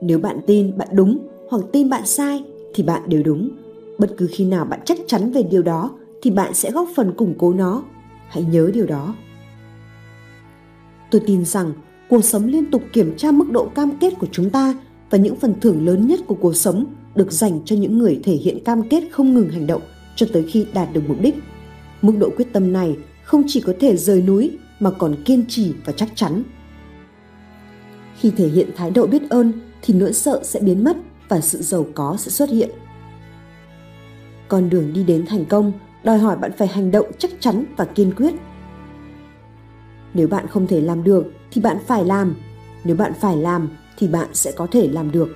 Nếu 0.00 0.18
bạn 0.18 0.40
tin 0.46 0.78
bạn 0.78 0.88
đúng 0.92 1.18
hoặc 1.50 1.62
tin 1.72 1.90
bạn 1.90 2.06
sai 2.06 2.44
thì 2.74 2.82
bạn 2.82 3.02
đều 3.06 3.22
đúng. 3.22 3.50
Bất 3.98 4.10
cứ 4.16 4.28
khi 4.30 4.44
nào 4.44 4.64
bạn 4.64 4.80
chắc 4.84 4.98
chắn 5.06 5.32
về 5.32 5.42
điều 5.42 5.62
đó 5.62 5.90
thì 6.22 6.30
bạn 6.30 6.54
sẽ 6.54 6.70
góp 6.70 6.88
phần 6.96 7.12
củng 7.12 7.34
cố 7.38 7.52
nó. 7.52 7.82
Hãy 8.28 8.44
nhớ 8.50 8.70
điều 8.74 8.86
đó. 8.86 9.14
Tôi 11.10 11.22
tin 11.26 11.44
rằng 11.44 11.72
cuộc 12.08 12.24
sống 12.24 12.44
liên 12.44 12.70
tục 12.70 12.82
kiểm 12.92 13.14
tra 13.16 13.30
mức 13.30 13.50
độ 13.50 13.68
cam 13.74 13.90
kết 14.00 14.14
của 14.18 14.26
chúng 14.32 14.50
ta 14.50 14.74
và 15.10 15.18
những 15.18 15.36
phần 15.36 15.54
thưởng 15.60 15.86
lớn 15.86 16.06
nhất 16.06 16.20
của 16.26 16.34
cuộc 16.34 16.56
sống 16.56 16.84
được 17.14 17.32
dành 17.32 17.60
cho 17.64 17.76
những 17.76 17.98
người 17.98 18.20
thể 18.24 18.32
hiện 18.32 18.64
cam 18.64 18.88
kết 18.88 19.04
không 19.10 19.34
ngừng 19.34 19.50
hành 19.50 19.66
động 19.66 19.82
cho 20.16 20.26
tới 20.32 20.44
khi 20.48 20.66
đạt 20.74 20.92
được 20.92 21.02
mục 21.08 21.20
đích. 21.20 21.34
Mức 22.02 22.12
độ 22.18 22.30
quyết 22.36 22.52
tâm 22.52 22.72
này 22.72 22.96
không 23.22 23.42
chỉ 23.46 23.60
có 23.60 23.72
thể 23.80 23.96
rời 23.96 24.22
núi 24.22 24.50
mà 24.80 24.90
còn 24.90 25.14
kiên 25.24 25.44
trì 25.48 25.72
và 25.84 25.92
chắc 25.92 26.08
chắn. 26.14 26.42
Khi 28.18 28.30
thể 28.30 28.48
hiện 28.48 28.70
thái 28.76 28.90
độ 28.90 29.06
biết 29.06 29.30
ơn 29.30 29.52
thì 29.82 29.94
nỗi 29.94 30.12
sợ 30.12 30.40
sẽ 30.44 30.60
biến 30.60 30.84
mất 30.84 30.96
và 31.28 31.40
sự 31.40 31.62
giàu 31.62 31.86
có 31.94 32.16
sẽ 32.18 32.30
xuất 32.30 32.48
hiện. 32.48 32.70
Con 34.48 34.70
đường 34.70 34.92
đi 34.92 35.04
đến 35.04 35.26
thành 35.26 35.44
công 35.44 35.72
đòi 36.04 36.18
hỏi 36.18 36.36
bạn 36.36 36.50
phải 36.58 36.68
hành 36.68 36.90
động 36.90 37.06
chắc 37.18 37.30
chắn 37.40 37.64
và 37.76 37.84
kiên 37.84 38.12
quyết. 38.16 38.34
Nếu 40.14 40.28
bạn 40.28 40.46
không 40.46 40.66
thể 40.66 40.80
làm 40.80 41.04
được 41.04 41.32
thì 41.50 41.60
bạn 41.60 41.76
phải 41.86 42.04
làm, 42.04 42.36
nếu 42.84 42.96
bạn 42.96 43.12
phải 43.20 43.36
làm 43.36 43.68
thì 43.96 44.08
bạn 44.08 44.28
sẽ 44.32 44.52
có 44.52 44.66
thể 44.70 44.88
làm 44.88 45.12
được 45.12 45.28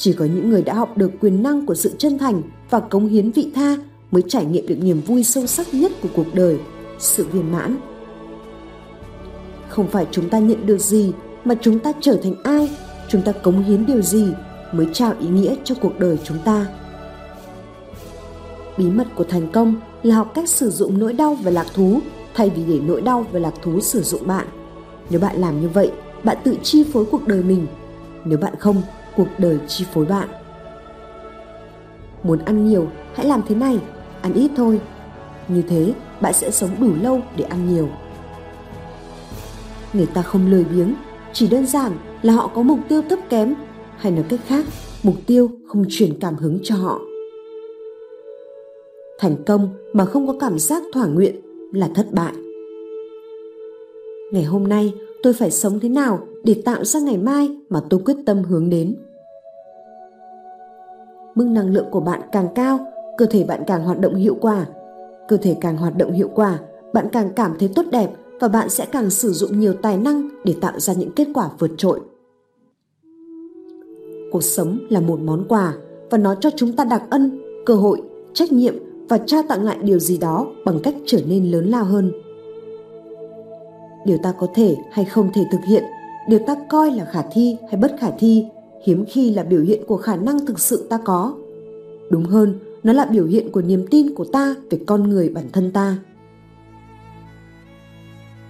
chỉ 0.00 0.12
có 0.12 0.24
những 0.24 0.50
người 0.50 0.62
đã 0.62 0.74
học 0.74 0.96
được 0.96 1.10
quyền 1.20 1.42
năng 1.42 1.66
của 1.66 1.74
sự 1.74 1.94
chân 1.98 2.18
thành 2.18 2.42
và 2.70 2.80
cống 2.80 3.08
hiến 3.08 3.30
vị 3.30 3.50
tha 3.54 3.76
mới 4.10 4.22
trải 4.28 4.44
nghiệm 4.44 4.66
được 4.66 4.74
niềm 4.82 5.00
vui 5.00 5.24
sâu 5.24 5.46
sắc 5.46 5.74
nhất 5.74 5.92
của 6.02 6.08
cuộc 6.16 6.34
đời, 6.34 6.58
sự 6.98 7.26
viên 7.32 7.52
mãn. 7.52 7.76
Không 9.68 9.88
phải 9.88 10.06
chúng 10.10 10.28
ta 10.28 10.38
nhận 10.38 10.66
được 10.66 10.78
gì 10.78 11.12
mà 11.44 11.54
chúng 11.60 11.78
ta 11.78 11.92
trở 12.00 12.16
thành 12.22 12.34
ai, 12.44 12.70
chúng 13.08 13.22
ta 13.22 13.32
cống 13.32 13.62
hiến 13.62 13.86
điều 13.86 14.02
gì 14.02 14.26
mới 14.72 14.86
trao 14.92 15.14
ý 15.20 15.28
nghĩa 15.28 15.54
cho 15.64 15.74
cuộc 15.80 15.98
đời 15.98 16.18
chúng 16.24 16.38
ta. 16.44 16.66
Bí 18.78 18.84
mật 18.84 19.06
của 19.14 19.24
thành 19.24 19.52
công 19.52 19.74
là 20.02 20.14
học 20.14 20.32
cách 20.34 20.48
sử 20.48 20.70
dụng 20.70 20.98
nỗi 20.98 21.12
đau 21.12 21.34
và 21.34 21.50
lạc 21.50 21.66
thú 21.74 22.00
thay 22.34 22.50
vì 22.50 22.64
để 22.64 22.80
nỗi 22.86 23.00
đau 23.00 23.26
và 23.32 23.40
lạc 23.40 23.54
thú 23.62 23.80
sử 23.80 24.02
dụng 24.02 24.26
bạn. 24.26 24.46
Nếu 25.10 25.20
bạn 25.20 25.36
làm 25.36 25.60
như 25.60 25.68
vậy, 25.68 25.90
bạn 26.24 26.36
tự 26.44 26.56
chi 26.62 26.84
phối 26.92 27.04
cuộc 27.04 27.26
đời 27.26 27.42
mình. 27.42 27.66
Nếu 28.24 28.38
bạn 28.38 28.54
không 28.58 28.82
cuộc 29.16 29.28
đời 29.38 29.58
chi 29.68 29.84
phối 29.92 30.04
bạn. 30.04 30.28
Muốn 32.22 32.38
ăn 32.38 32.68
nhiều, 32.68 32.88
hãy 33.14 33.26
làm 33.26 33.42
thế 33.48 33.54
này, 33.54 33.78
ăn 34.22 34.32
ít 34.32 34.50
thôi. 34.56 34.80
Như 35.48 35.62
thế, 35.62 35.92
bạn 36.20 36.32
sẽ 36.32 36.50
sống 36.50 36.70
đủ 36.80 36.90
lâu 37.02 37.20
để 37.36 37.44
ăn 37.44 37.74
nhiều. 37.74 37.88
Người 39.92 40.06
ta 40.06 40.22
không 40.22 40.50
lười 40.50 40.64
biếng, 40.64 40.94
chỉ 41.32 41.48
đơn 41.48 41.66
giản 41.66 41.92
là 42.22 42.32
họ 42.32 42.50
có 42.54 42.62
mục 42.62 42.78
tiêu 42.88 43.02
thấp 43.10 43.18
kém, 43.28 43.54
hay 43.96 44.12
nói 44.12 44.24
cách 44.28 44.40
khác, 44.46 44.64
mục 45.02 45.14
tiêu 45.26 45.50
không 45.66 45.84
truyền 45.88 46.18
cảm 46.20 46.36
hứng 46.36 46.58
cho 46.62 46.74
họ. 46.74 47.00
Thành 49.18 49.36
công 49.46 49.68
mà 49.92 50.04
không 50.04 50.26
có 50.26 50.34
cảm 50.40 50.58
giác 50.58 50.82
thỏa 50.92 51.06
nguyện 51.06 51.40
là 51.72 51.88
thất 51.94 52.06
bại. 52.12 52.32
Ngày 54.32 54.44
hôm 54.44 54.68
nay 54.68 54.92
tôi 55.22 55.32
phải 55.32 55.50
sống 55.50 55.80
thế 55.80 55.88
nào 55.88 56.18
để 56.44 56.62
tạo 56.64 56.84
ra 56.84 57.00
ngày 57.00 57.18
mai 57.18 57.56
mà 57.68 57.80
tôi 57.90 58.00
quyết 58.04 58.16
tâm 58.26 58.42
hướng 58.42 58.70
đến? 58.70 58.96
Mức 61.34 61.44
năng 61.44 61.72
lượng 61.72 61.86
của 61.90 62.00
bạn 62.00 62.20
càng 62.32 62.48
cao, 62.54 62.78
cơ 63.18 63.26
thể 63.26 63.44
bạn 63.44 63.62
càng 63.66 63.84
hoạt 63.84 64.00
động 64.00 64.14
hiệu 64.14 64.36
quả. 64.40 64.66
Cơ 65.28 65.36
thể 65.36 65.56
càng 65.60 65.76
hoạt 65.76 65.96
động 65.96 66.12
hiệu 66.12 66.28
quả, 66.34 66.58
bạn 66.92 67.06
càng 67.12 67.30
cảm 67.36 67.56
thấy 67.58 67.70
tốt 67.74 67.84
đẹp 67.92 68.10
và 68.40 68.48
bạn 68.48 68.68
sẽ 68.68 68.86
càng 68.92 69.10
sử 69.10 69.32
dụng 69.32 69.60
nhiều 69.60 69.74
tài 69.74 69.96
năng 69.96 70.28
để 70.44 70.54
tạo 70.60 70.80
ra 70.80 70.92
những 70.92 71.12
kết 71.16 71.28
quả 71.34 71.50
vượt 71.58 71.70
trội. 71.76 72.00
Cuộc 74.32 74.42
sống 74.42 74.78
là 74.88 75.00
một 75.00 75.20
món 75.20 75.44
quà 75.48 75.74
và 76.10 76.18
nó 76.18 76.34
cho 76.34 76.50
chúng 76.56 76.76
ta 76.76 76.84
đặc 76.84 77.02
ân, 77.10 77.40
cơ 77.66 77.74
hội, 77.74 78.02
trách 78.34 78.52
nhiệm 78.52 78.74
và 79.08 79.18
trao 79.18 79.42
tặng 79.48 79.64
lại 79.64 79.78
điều 79.82 79.98
gì 79.98 80.18
đó 80.18 80.46
bằng 80.64 80.80
cách 80.82 80.94
trở 81.06 81.18
nên 81.28 81.50
lớn 81.50 81.66
lao 81.66 81.84
hơn 81.84 82.12
điều 84.06 84.18
ta 84.18 84.32
có 84.32 84.46
thể 84.54 84.76
hay 84.92 85.04
không 85.04 85.30
thể 85.34 85.44
thực 85.52 85.60
hiện 85.64 85.84
điều 86.28 86.38
ta 86.38 86.54
coi 86.68 86.90
là 86.90 87.04
khả 87.04 87.22
thi 87.32 87.56
hay 87.70 87.80
bất 87.80 87.96
khả 88.00 88.10
thi 88.18 88.44
hiếm 88.84 89.04
khi 89.08 89.34
là 89.34 89.42
biểu 89.42 89.60
hiện 89.60 89.82
của 89.86 89.96
khả 89.96 90.16
năng 90.16 90.46
thực 90.46 90.58
sự 90.58 90.86
ta 90.90 90.98
có 91.04 91.34
đúng 92.10 92.24
hơn 92.24 92.58
nó 92.82 92.92
là 92.92 93.04
biểu 93.04 93.26
hiện 93.26 93.52
của 93.52 93.62
niềm 93.62 93.86
tin 93.90 94.14
của 94.14 94.24
ta 94.24 94.54
về 94.70 94.78
con 94.86 95.08
người 95.08 95.28
bản 95.28 95.44
thân 95.52 95.70
ta 95.72 95.98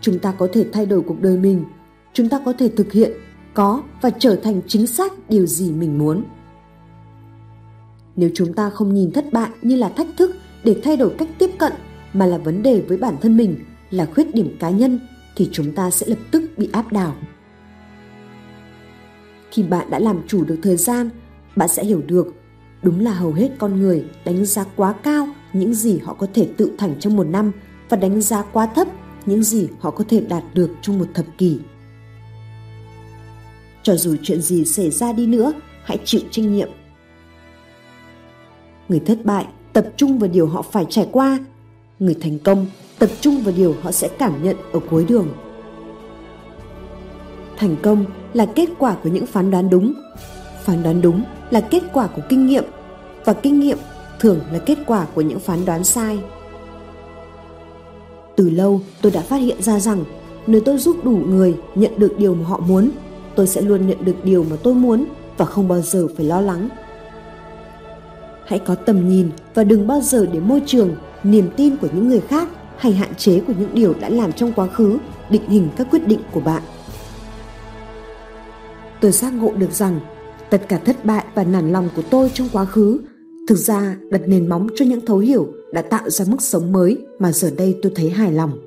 chúng 0.00 0.18
ta 0.18 0.32
có 0.32 0.48
thể 0.52 0.64
thay 0.72 0.86
đổi 0.86 1.00
cuộc 1.00 1.20
đời 1.20 1.36
mình 1.36 1.64
chúng 2.12 2.28
ta 2.28 2.40
có 2.44 2.52
thể 2.58 2.68
thực 2.68 2.92
hiện, 2.92 3.12
có 3.54 3.82
và 4.00 4.10
trở 4.10 4.36
thành 4.36 4.60
chính 4.66 4.86
xác 4.86 5.12
điều 5.28 5.46
gì 5.46 5.72
mình 5.72 5.98
muốn. 5.98 6.24
Nếu 8.16 8.30
chúng 8.34 8.52
ta 8.52 8.70
không 8.70 8.94
nhìn 8.94 9.12
thất 9.12 9.32
bại 9.32 9.50
như 9.62 9.76
là 9.76 9.88
thách 9.88 10.08
thức 10.16 10.36
để 10.64 10.80
thay 10.82 10.96
đổi 10.96 11.10
cách 11.18 11.28
tiếp 11.38 11.50
cận 11.58 11.72
mà 12.12 12.26
là 12.26 12.38
vấn 12.38 12.62
đề 12.62 12.80
với 12.88 12.96
bản 12.96 13.14
thân 13.20 13.36
mình, 13.36 13.56
là 13.90 14.06
khuyết 14.06 14.34
điểm 14.34 14.56
cá 14.58 14.70
nhân 14.70 14.98
thì 15.36 15.48
chúng 15.52 15.72
ta 15.74 15.90
sẽ 15.90 16.06
lập 16.06 16.18
tức 16.30 16.42
bị 16.56 16.68
áp 16.72 16.92
đảo. 16.92 17.16
Khi 19.50 19.62
bạn 19.62 19.90
đã 19.90 19.98
làm 19.98 20.20
chủ 20.26 20.44
được 20.44 20.58
thời 20.62 20.76
gian, 20.76 21.10
bạn 21.56 21.68
sẽ 21.68 21.84
hiểu 21.84 22.02
được 22.06 22.34
đúng 22.82 23.00
là 23.00 23.12
hầu 23.12 23.32
hết 23.32 23.50
con 23.58 23.80
người 23.80 24.04
đánh 24.24 24.44
giá 24.44 24.64
quá 24.76 24.92
cao 24.92 25.28
những 25.52 25.74
gì 25.74 25.98
họ 25.98 26.14
có 26.14 26.26
thể 26.34 26.48
tự 26.56 26.72
thành 26.78 26.94
trong 27.00 27.16
một 27.16 27.26
năm 27.26 27.52
và 27.88 27.96
đánh 27.96 28.20
giá 28.20 28.42
quá 28.42 28.66
thấp 28.66 28.88
những 29.26 29.42
gì 29.42 29.68
họ 29.80 29.90
có 29.90 30.04
thể 30.08 30.20
đạt 30.20 30.44
được 30.54 30.70
trong 30.82 30.98
một 30.98 31.06
thập 31.14 31.26
kỷ. 31.38 31.58
Cho 33.82 33.96
dù 33.96 34.16
chuyện 34.22 34.40
gì 34.40 34.64
xảy 34.64 34.90
ra 34.90 35.12
đi 35.12 35.26
nữa, 35.26 35.52
hãy 35.84 35.98
chịu 36.04 36.20
trách 36.30 36.42
nhiệm. 36.42 36.68
Người 38.88 39.00
thất 39.00 39.24
bại 39.24 39.46
tập 39.72 39.86
trung 39.96 40.18
vào 40.18 40.30
điều 40.30 40.46
họ 40.46 40.62
phải 40.62 40.86
trải 40.90 41.08
qua, 41.12 41.38
người 41.98 42.16
thành 42.20 42.38
công 42.38 42.66
tập 43.00 43.10
trung 43.20 43.40
vào 43.40 43.54
điều 43.56 43.74
họ 43.82 43.92
sẽ 43.92 44.08
cảm 44.08 44.42
nhận 44.42 44.56
ở 44.72 44.80
cuối 44.90 45.04
đường. 45.08 45.28
Thành 47.56 47.76
công 47.82 48.04
là 48.34 48.46
kết 48.46 48.68
quả 48.78 48.96
của 49.02 49.08
những 49.08 49.26
phán 49.26 49.50
đoán 49.50 49.70
đúng. 49.70 49.92
Phán 50.64 50.82
đoán 50.82 51.02
đúng 51.02 51.22
là 51.50 51.60
kết 51.60 51.82
quả 51.92 52.06
của 52.06 52.22
kinh 52.28 52.46
nghiệm 52.46 52.64
và 53.24 53.32
kinh 53.32 53.60
nghiệm 53.60 53.78
thường 54.20 54.40
là 54.52 54.58
kết 54.58 54.78
quả 54.86 55.06
của 55.14 55.20
những 55.20 55.38
phán 55.38 55.64
đoán 55.64 55.84
sai. 55.84 56.18
Từ 58.36 58.50
lâu 58.50 58.80
tôi 59.02 59.12
đã 59.12 59.20
phát 59.20 59.36
hiện 59.36 59.62
ra 59.62 59.80
rằng 59.80 60.04
nếu 60.46 60.60
tôi 60.60 60.78
giúp 60.78 60.96
đủ 61.04 61.18
người 61.26 61.56
nhận 61.74 61.98
được 61.98 62.14
điều 62.18 62.34
mà 62.34 62.44
họ 62.44 62.60
muốn, 62.60 62.90
tôi 63.34 63.46
sẽ 63.46 63.60
luôn 63.60 63.86
nhận 63.86 64.04
được 64.04 64.16
điều 64.24 64.44
mà 64.50 64.56
tôi 64.62 64.74
muốn 64.74 65.04
và 65.36 65.44
không 65.44 65.68
bao 65.68 65.80
giờ 65.80 66.08
phải 66.16 66.26
lo 66.26 66.40
lắng. 66.40 66.68
Hãy 68.46 68.58
có 68.58 68.74
tầm 68.74 69.08
nhìn 69.08 69.30
và 69.54 69.64
đừng 69.64 69.86
bao 69.86 70.00
giờ 70.00 70.26
để 70.32 70.40
môi 70.40 70.62
trường, 70.66 70.96
niềm 71.22 71.50
tin 71.56 71.76
của 71.76 71.88
những 71.94 72.08
người 72.08 72.20
khác 72.20 72.48
hay 72.80 72.92
hạn 72.92 73.14
chế 73.14 73.40
của 73.46 73.52
những 73.58 73.74
điều 73.74 73.94
đã 74.00 74.08
làm 74.08 74.32
trong 74.32 74.52
quá 74.56 74.66
khứ 74.66 74.98
định 75.30 75.48
hình 75.48 75.68
các 75.76 75.86
quyết 75.90 76.06
định 76.06 76.20
của 76.32 76.40
bạn. 76.40 76.62
Tôi 79.00 79.10
giác 79.10 79.32
ngộ 79.34 79.52
được 79.52 79.72
rằng 79.72 80.00
tất 80.50 80.68
cả 80.68 80.78
thất 80.84 81.04
bại 81.04 81.24
và 81.34 81.44
nản 81.44 81.72
lòng 81.72 81.88
của 81.96 82.02
tôi 82.10 82.30
trong 82.34 82.48
quá 82.52 82.64
khứ 82.64 83.00
thực 83.48 83.58
ra 83.58 83.96
đặt 84.10 84.20
nền 84.26 84.48
móng 84.48 84.66
cho 84.74 84.84
những 84.84 85.00
thấu 85.06 85.18
hiểu 85.18 85.48
đã 85.72 85.82
tạo 85.82 86.10
ra 86.10 86.24
mức 86.28 86.42
sống 86.42 86.72
mới 86.72 86.98
mà 87.18 87.32
giờ 87.32 87.50
đây 87.56 87.78
tôi 87.82 87.92
thấy 87.94 88.10
hài 88.10 88.32
lòng. 88.32 88.58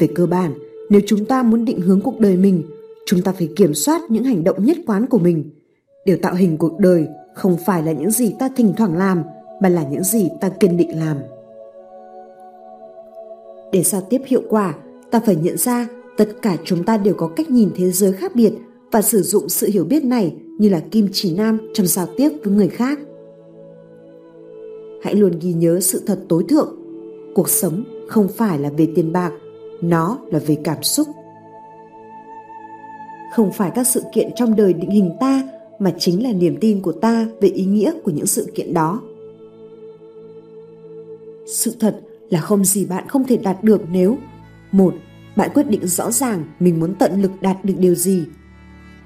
Về 0.00 0.08
cơ 0.14 0.26
bản, 0.26 0.54
nếu 0.90 1.00
chúng 1.06 1.24
ta 1.24 1.42
muốn 1.42 1.64
định 1.64 1.80
hướng 1.80 2.00
cuộc 2.00 2.20
đời 2.20 2.36
mình, 2.36 2.62
chúng 3.06 3.22
ta 3.22 3.32
phải 3.32 3.48
kiểm 3.56 3.74
soát 3.74 4.00
những 4.10 4.24
hành 4.24 4.44
động 4.44 4.64
nhất 4.64 4.76
quán 4.86 5.06
của 5.06 5.18
mình. 5.18 5.50
Điều 6.06 6.16
tạo 6.16 6.34
hình 6.34 6.56
cuộc 6.56 6.78
đời 6.78 7.06
không 7.34 7.56
phải 7.66 7.82
là 7.82 7.92
những 7.92 8.10
gì 8.10 8.34
ta 8.38 8.48
thỉnh 8.56 8.72
thoảng 8.76 8.96
làm, 8.96 9.22
mà 9.62 9.68
là 9.68 9.84
những 9.90 10.04
gì 10.04 10.28
ta 10.40 10.48
kiên 10.48 10.76
định 10.76 10.98
làm. 10.98 11.16
Để 13.72 13.82
giao 13.82 14.00
tiếp 14.10 14.20
hiệu 14.26 14.42
quả, 14.48 14.74
ta 15.10 15.20
phải 15.20 15.36
nhận 15.36 15.56
ra 15.56 15.88
tất 16.16 16.28
cả 16.42 16.56
chúng 16.64 16.84
ta 16.84 16.96
đều 16.96 17.14
có 17.14 17.28
cách 17.28 17.50
nhìn 17.50 17.70
thế 17.74 17.90
giới 17.90 18.12
khác 18.12 18.32
biệt 18.34 18.52
và 18.90 19.02
sử 19.02 19.22
dụng 19.22 19.48
sự 19.48 19.66
hiểu 19.72 19.84
biết 19.84 20.04
này 20.04 20.34
như 20.58 20.68
là 20.68 20.80
kim 20.90 21.08
chỉ 21.12 21.36
nam 21.36 21.58
trong 21.74 21.86
giao 21.86 22.06
tiếp 22.16 22.30
với 22.44 22.54
người 22.54 22.68
khác. 22.68 22.98
Hãy 25.02 25.14
luôn 25.14 25.32
ghi 25.40 25.52
nhớ 25.52 25.80
sự 25.80 26.02
thật 26.06 26.18
tối 26.28 26.44
thượng. 26.48 26.76
Cuộc 27.34 27.48
sống 27.48 27.84
không 28.08 28.28
phải 28.28 28.58
là 28.58 28.70
về 28.70 28.88
tiền 28.94 29.12
bạc, 29.12 29.32
nó 29.80 30.18
là 30.30 30.38
về 30.38 30.56
cảm 30.64 30.82
xúc. 30.82 31.06
Không 33.34 33.52
phải 33.52 33.70
các 33.74 33.86
sự 33.86 34.02
kiện 34.14 34.30
trong 34.36 34.56
đời 34.56 34.72
định 34.72 34.90
hình 34.90 35.10
ta 35.20 35.48
mà 35.78 35.94
chính 35.98 36.22
là 36.22 36.32
niềm 36.32 36.56
tin 36.60 36.80
của 36.80 36.92
ta 36.92 37.26
về 37.40 37.48
ý 37.48 37.64
nghĩa 37.64 37.92
của 38.04 38.10
những 38.10 38.26
sự 38.26 38.46
kiện 38.54 38.74
đó. 38.74 39.00
Sự 41.46 41.72
thật 41.80 42.00
là 42.30 42.40
không 42.40 42.64
gì 42.64 42.86
bạn 42.86 43.08
không 43.08 43.24
thể 43.24 43.36
đạt 43.36 43.64
được 43.64 43.82
nếu 43.90 44.18
một 44.72 44.94
bạn 45.36 45.50
quyết 45.54 45.68
định 45.68 45.86
rõ 45.86 46.10
ràng 46.10 46.44
mình 46.60 46.80
muốn 46.80 46.94
tận 46.94 47.22
lực 47.22 47.32
đạt 47.42 47.64
được 47.64 47.74
điều 47.78 47.94
gì. 47.94 48.24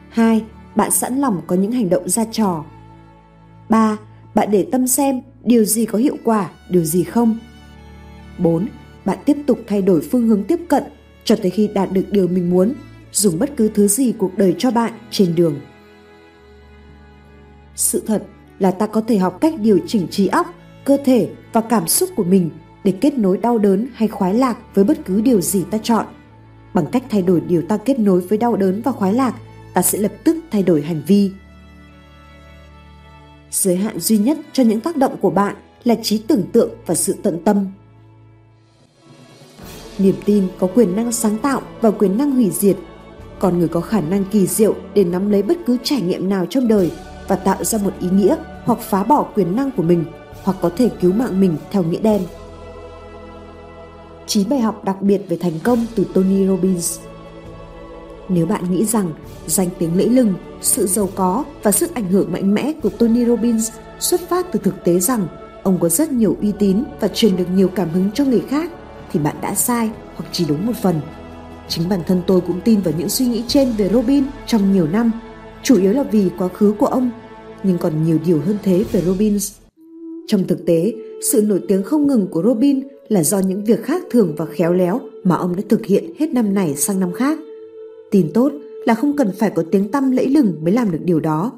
hai 0.08 0.44
Bạn 0.74 0.90
sẵn 0.90 1.16
lòng 1.16 1.40
có 1.46 1.56
những 1.56 1.72
hành 1.72 1.88
động 1.88 2.08
ra 2.08 2.24
trò. 2.32 2.64
ba 3.68 3.96
Bạn 4.34 4.48
để 4.50 4.66
tâm 4.72 4.86
xem 4.86 5.20
điều 5.44 5.64
gì 5.64 5.86
có 5.86 5.98
hiệu 5.98 6.16
quả, 6.24 6.50
điều 6.70 6.84
gì 6.84 7.02
không. 7.04 7.38
bốn 8.38 8.66
Bạn 9.04 9.18
tiếp 9.24 9.36
tục 9.46 9.58
thay 9.66 9.82
đổi 9.82 10.00
phương 10.00 10.28
hướng 10.28 10.44
tiếp 10.44 10.60
cận 10.68 10.82
cho 11.24 11.36
tới 11.36 11.50
khi 11.50 11.68
đạt 11.74 11.92
được 11.92 12.04
điều 12.10 12.28
mình 12.28 12.50
muốn, 12.50 12.74
dùng 13.12 13.38
bất 13.38 13.56
cứ 13.56 13.70
thứ 13.74 13.88
gì 13.88 14.12
cuộc 14.18 14.38
đời 14.38 14.54
cho 14.58 14.70
bạn 14.70 14.92
trên 15.10 15.34
đường. 15.34 15.60
Sự 17.74 18.02
thật 18.06 18.26
là 18.58 18.70
ta 18.70 18.86
có 18.86 19.00
thể 19.00 19.18
học 19.18 19.38
cách 19.40 19.54
điều 19.58 19.78
chỉnh 19.86 20.06
trí 20.10 20.26
óc, 20.26 20.46
cơ 20.84 20.96
thể 21.04 21.28
và 21.52 21.60
cảm 21.60 21.88
xúc 21.88 22.10
của 22.16 22.24
mình 22.24 22.50
để 22.84 22.92
kết 23.00 23.18
nối 23.18 23.38
đau 23.38 23.58
đớn 23.58 23.88
hay 23.94 24.08
khoái 24.08 24.34
lạc 24.34 24.58
với 24.74 24.84
bất 24.84 24.98
cứ 25.04 25.20
điều 25.20 25.40
gì 25.40 25.64
ta 25.70 25.78
chọn. 25.82 26.06
Bằng 26.74 26.86
cách 26.92 27.02
thay 27.10 27.22
đổi 27.22 27.40
điều 27.40 27.62
ta 27.62 27.76
kết 27.76 27.98
nối 27.98 28.20
với 28.20 28.38
đau 28.38 28.56
đớn 28.56 28.82
và 28.84 28.92
khoái 28.92 29.12
lạc, 29.12 29.34
ta 29.74 29.82
sẽ 29.82 29.98
lập 29.98 30.12
tức 30.24 30.36
thay 30.50 30.62
đổi 30.62 30.82
hành 30.82 31.02
vi. 31.06 31.30
Giới 33.50 33.76
hạn 33.76 33.98
duy 33.98 34.18
nhất 34.18 34.38
cho 34.52 34.62
những 34.62 34.80
tác 34.80 34.96
động 34.96 35.16
của 35.20 35.30
bạn 35.30 35.56
là 35.84 35.94
trí 36.02 36.18
tưởng 36.18 36.42
tượng 36.52 36.70
và 36.86 36.94
sự 36.94 37.14
tận 37.22 37.38
tâm. 37.44 37.66
Niềm 39.98 40.14
tin 40.24 40.48
có 40.58 40.68
quyền 40.74 40.96
năng 40.96 41.12
sáng 41.12 41.38
tạo 41.38 41.62
và 41.80 41.90
quyền 41.90 42.18
năng 42.18 42.30
hủy 42.30 42.50
diệt. 42.50 42.76
Con 43.38 43.58
người 43.58 43.68
có 43.68 43.80
khả 43.80 44.00
năng 44.00 44.24
kỳ 44.24 44.46
diệu 44.46 44.74
để 44.94 45.04
nắm 45.04 45.30
lấy 45.30 45.42
bất 45.42 45.58
cứ 45.66 45.76
trải 45.82 46.00
nghiệm 46.00 46.28
nào 46.28 46.46
trong 46.50 46.68
đời 46.68 46.90
và 47.28 47.36
tạo 47.36 47.64
ra 47.64 47.78
một 47.78 47.92
ý 48.00 48.08
nghĩa 48.10 48.36
hoặc 48.64 48.78
phá 48.80 49.04
bỏ 49.04 49.22
quyền 49.34 49.56
năng 49.56 49.70
của 49.70 49.82
mình 49.82 50.04
hoặc 50.42 50.56
có 50.60 50.70
thể 50.76 50.88
cứu 51.00 51.12
mạng 51.12 51.40
mình 51.40 51.56
theo 51.70 51.82
nghĩa 51.82 52.00
đen. 52.00 52.22
9 54.26 54.48
bài 54.48 54.60
học 54.60 54.84
đặc 54.84 55.02
biệt 55.02 55.20
về 55.28 55.36
thành 55.36 55.58
công 55.62 55.86
từ 55.94 56.04
Tony 56.14 56.46
Robbins. 56.46 56.98
Nếu 58.28 58.46
bạn 58.46 58.70
nghĩ 58.70 58.84
rằng 58.84 59.12
danh 59.46 59.68
tiếng 59.78 59.98
lẫy 59.98 60.08
lừng, 60.08 60.34
sự 60.60 60.86
giàu 60.86 61.08
có 61.14 61.44
và 61.62 61.72
sức 61.72 61.94
ảnh 61.94 62.08
hưởng 62.10 62.32
mạnh 62.32 62.54
mẽ 62.54 62.72
của 62.82 62.88
Tony 62.88 63.24
Robbins 63.24 63.70
xuất 63.98 64.20
phát 64.28 64.52
từ 64.52 64.60
thực 64.62 64.84
tế 64.84 65.00
rằng 65.00 65.26
ông 65.62 65.78
có 65.80 65.88
rất 65.88 66.12
nhiều 66.12 66.36
uy 66.42 66.52
tín 66.58 66.84
và 67.00 67.08
truyền 67.08 67.36
được 67.36 67.46
nhiều 67.54 67.68
cảm 67.68 67.88
hứng 67.90 68.10
cho 68.14 68.24
người 68.24 68.42
khác 68.48 68.70
thì 69.12 69.20
bạn 69.20 69.36
đã 69.42 69.54
sai 69.54 69.90
hoặc 70.16 70.24
chỉ 70.32 70.44
đúng 70.48 70.66
một 70.66 70.72
phần. 70.82 71.00
Chính 71.68 71.88
bản 71.88 72.00
thân 72.06 72.22
tôi 72.26 72.40
cũng 72.40 72.60
tin 72.64 72.80
vào 72.80 72.94
những 72.98 73.08
suy 73.08 73.26
nghĩ 73.26 73.42
trên 73.48 73.72
về 73.72 73.88
Robin 73.88 74.24
trong 74.46 74.72
nhiều 74.72 74.86
năm, 74.86 75.10
chủ 75.62 75.76
yếu 75.76 75.92
là 75.92 76.02
vì 76.02 76.30
quá 76.38 76.48
khứ 76.48 76.74
của 76.78 76.86
ông, 76.86 77.10
nhưng 77.62 77.78
còn 77.78 78.04
nhiều 78.04 78.18
điều 78.26 78.40
hơn 78.40 78.58
thế 78.62 78.84
về 78.92 79.00
Robbins. 79.00 79.52
Trong 80.26 80.46
thực 80.46 80.66
tế, 80.66 80.92
sự 81.30 81.42
nổi 81.42 81.60
tiếng 81.68 81.82
không 81.82 82.06
ngừng 82.06 82.26
của 82.26 82.42
Robin 82.42 82.80
là 83.14 83.22
do 83.22 83.38
những 83.38 83.64
việc 83.64 83.82
khác 83.82 84.02
thường 84.10 84.34
và 84.36 84.46
khéo 84.46 84.72
léo 84.72 85.00
mà 85.24 85.36
ông 85.36 85.56
đã 85.56 85.62
thực 85.68 85.86
hiện 85.86 86.04
hết 86.18 86.30
năm 86.32 86.54
này 86.54 86.76
sang 86.76 87.00
năm 87.00 87.12
khác. 87.12 87.38
Tin 88.10 88.30
tốt 88.34 88.52
là 88.86 88.94
không 88.94 89.16
cần 89.16 89.32
phải 89.38 89.50
có 89.50 89.64
tiếng 89.70 89.90
tăm 89.90 90.10
lẫy 90.10 90.26
lừng 90.26 90.58
mới 90.62 90.72
làm 90.72 90.90
được 90.90 90.98
điều 91.04 91.20
đó. 91.20 91.52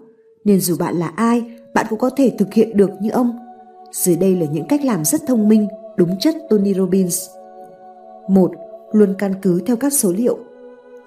Nên 0.44 0.60
dù 0.60 0.76
bạn 0.78 0.96
là 0.96 1.06
ai, 1.06 1.42
bạn 1.74 1.86
cũng 1.90 1.98
có 1.98 2.10
thể 2.10 2.32
thực 2.38 2.54
hiện 2.54 2.76
được 2.76 2.90
như 3.00 3.10
ông. 3.10 3.38
Dưới 3.92 4.16
đây 4.16 4.36
là 4.36 4.46
những 4.52 4.66
cách 4.68 4.84
làm 4.84 5.04
rất 5.04 5.20
thông 5.26 5.48
minh, 5.48 5.68
đúng 5.96 6.18
chất 6.20 6.36
Tony 6.50 6.74
Robbins. 6.74 7.26
1. 8.28 8.50
Luôn 8.92 9.14
căn 9.18 9.34
cứ 9.42 9.60
theo 9.66 9.76
các 9.76 9.92
số 9.92 10.12
liệu. 10.12 10.38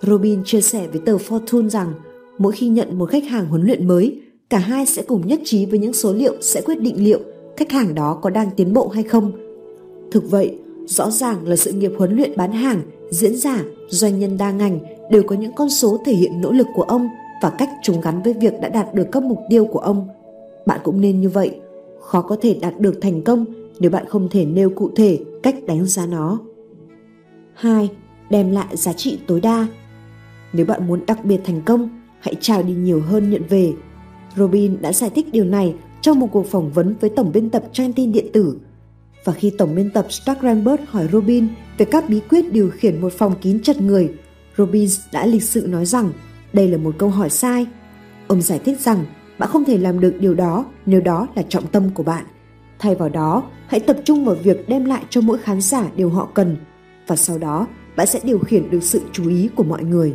Robin 0.02 0.44
chia 0.46 0.62
sẻ 0.62 0.88
với 0.92 1.02
tờ 1.06 1.18
Fortune 1.18 1.70
rằng 1.70 1.94
mỗi 2.38 2.52
khi 2.52 2.68
nhận 2.68 2.98
một 2.98 3.10
khách 3.10 3.24
hàng 3.24 3.46
huấn 3.46 3.62
luyện 3.62 3.88
mới, 3.88 4.22
cả 4.50 4.58
hai 4.58 4.86
sẽ 4.86 5.02
cùng 5.02 5.28
nhất 5.28 5.40
trí 5.46 5.66
với 5.66 5.80
những 5.80 5.94
số 5.94 6.14
liệu 6.14 6.34
sẽ 6.42 6.62
quyết 6.62 6.82
định 6.82 7.04
liệu 7.04 7.20
khách 7.58 7.72
hàng 7.72 7.96
đó 7.96 8.20
có 8.22 8.30
đang 8.30 8.50
tiến 8.56 8.74
bộ 8.74 8.88
hay 8.88 9.04
không 9.04 9.49
Thực 10.12 10.32
vậy, 10.32 10.58
rõ 10.86 11.10
ràng 11.10 11.48
là 11.48 11.56
sự 11.56 11.72
nghiệp 11.72 11.92
huấn 11.98 12.16
luyện 12.16 12.38
bán 12.38 12.52
hàng, 12.52 12.82
diễn 13.10 13.36
giả, 13.36 13.64
doanh 13.90 14.20
nhân 14.20 14.38
đa 14.38 14.52
ngành 14.52 14.80
đều 15.12 15.24
có 15.24 15.36
những 15.36 15.56
con 15.56 15.70
số 15.70 15.98
thể 16.06 16.14
hiện 16.14 16.42
nỗ 16.42 16.52
lực 16.52 16.68
của 16.76 16.84
ông 16.84 17.08
và 17.42 17.50
cách 17.50 17.70
chúng 17.84 18.02
gắn 18.02 18.22
với 18.24 18.34
việc 18.34 18.54
đã 18.62 18.70
đạt 18.70 18.94
được 18.94 19.08
các 19.12 19.24
mục 19.24 19.40
tiêu 19.50 19.66
của 19.66 19.80
ông. 19.80 20.08
Bạn 20.66 20.80
cũng 20.84 21.02
nên 21.02 21.22
như 21.22 21.30
vậy, 21.30 21.60
khó 22.02 22.22
có 22.22 22.38
thể 22.42 22.58
đạt 22.62 22.80
được 22.80 23.02
thành 23.02 23.22
công 23.22 23.46
nếu 23.80 23.92
bạn 23.92 24.06
không 24.08 24.30
thể 24.30 24.46
nêu 24.46 24.70
cụ 24.70 24.90
thể 24.96 25.20
cách 25.44 25.56
đánh 25.68 25.86
giá 25.86 26.06
nó. 26.06 26.40
2. 27.54 27.90
Đem 28.30 28.52
lại 28.52 28.78
giá 28.78 28.94
trị 28.94 29.20
tối 29.28 29.42
đa. 29.42 29.68
Nếu 30.54 30.66
bạn 30.66 30.88
muốn 30.88 31.06
đặc 31.06 31.26
biệt 31.26 31.40
thành 31.46 31.62
công, 31.66 31.90
hãy 32.20 32.36
trao 32.42 32.64
đi 32.64 32.74
nhiều 32.74 33.02
hơn 33.02 33.30
nhận 33.30 33.42
về. 33.50 33.74
Robin 34.38 34.82
đã 34.82 34.94
giải 34.94 35.10
thích 35.10 35.28
điều 35.32 35.46
này 35.46 35.76
trong 36.02 36.20
một 36.20 36.28
cuộc 36.32 36.46
phỏng 36.46 36.72
vấn 36.72 36.96
với 37.00 37.10
tổng 37.10 37.32
biên 37.34 37.50
tập 37.50 37.64
trang 37.74 37.94
tin 37.94 38.12
điện 38.12 38.28
tử 38.34 38.56
và 39.24 39.34
khi 39.34 39.50
tổng 39.58 39.76
biên 39.76 39.90
tập 39.90 40.12
Stark 40.12 40.42
Rambert 40.42 40.82
hỏi 40.88 41.08
Robin 41.12 41.48
về 41.78 41.86
các 41.86 42.10
bí 42.10 42.22
quyết 42.30 42.52
điều 42.52 42.70
khiển 42.70 43.02
một 43.02 43.14
phòng 43.14 43.36
kín 43.42 43.62
chật 43.62 43.82
người, 43.82 44.12
Robin 44.58 44.90
đã 45.12 45.26
lịch 45.26 45.44
sự 45.44 45.68
nói 45.68 45.86
rằng 45.86 46.12
đây 46.54 46.68
là 46.68 46.78
một 46.78 46.96
câu 46.98 47.10
hỏi 47.10 47.30
sai. 47.30 47.68
Ông 48.28 48.42
giải 48.42 48.60
thích 48.60 48.80
rằng 48.80 49.06
bạn 49.40 49.50
không 49.50 49.66
thể 49.66 49.78
làm 49.78 50.00
được 50.00 50.16
điều 50.20 50.34
đó 50.34 50.66
nếu 50.86 51.02
đó 51.02 51.28
là 51.36 51.42
trọng 51.50 51.68
tâm 51.68 51.90
của 51.90 52.04
bạn. 52.04 52.26
Thay 52.80 52.96
vào 52.96 53.10
đó, 53.10 53.44
hãy 53.68 53.80
tập 53.80 53.98
trung 54.04 54.26
vào 54.26 54.36
việc 54.36 54.70
đem 54.70 54.86
lại 54.86 55.04
cho 55.10 55.22
mỗi 55.22 55.38
khán 55.38 55.62
giả 55.62 55.86
điều 55.96 56.10
họ 56.10 56.28
cần 56.34 56.58
và 57.08 57.16
sau 57.16 57.38
đó 57.38 57.68
bạn 57.96 58.08
sẽ 58.08 58.20
điều 58.24 58.40
khiển 58.40 58.70
được 58.70 58.84
sự 58.84 59.02
chú 59.12 59.30
ý 59.30 59.50
của 59.56 59.64
mọi 59.64 59.84
người. 59.84 60.14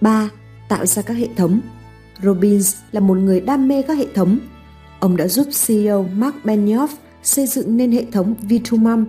3. 0.00 0.30
Tạo 0.68 0.86
ra 0.86 1.02
các 1.02 1.14
hệ 1.14 1.28
thống 1.36 1.60
Robbins 2.22 2.76
là 2.92 3.00
một 3.00 3.14
người 3.14 3.40
đam 3.40 3.68
mê 3.68 3.82
các 3.82 3.98
hệ 3.98 4.06
thống. 4.14 4.38
Ông 5.00 5.16
đã 5.16 5.28
giúp 5.28 5.46
CEO 5.66 6.02
Mark 6.02 6.36
Benioff 6.44 6.88
xây 7.26 7.46
dựng 7.46 7.76
nên 7.76 7.92
hệ 7.92 8.04
thống 8.12 8.34
Vitumum, 8.42 9.04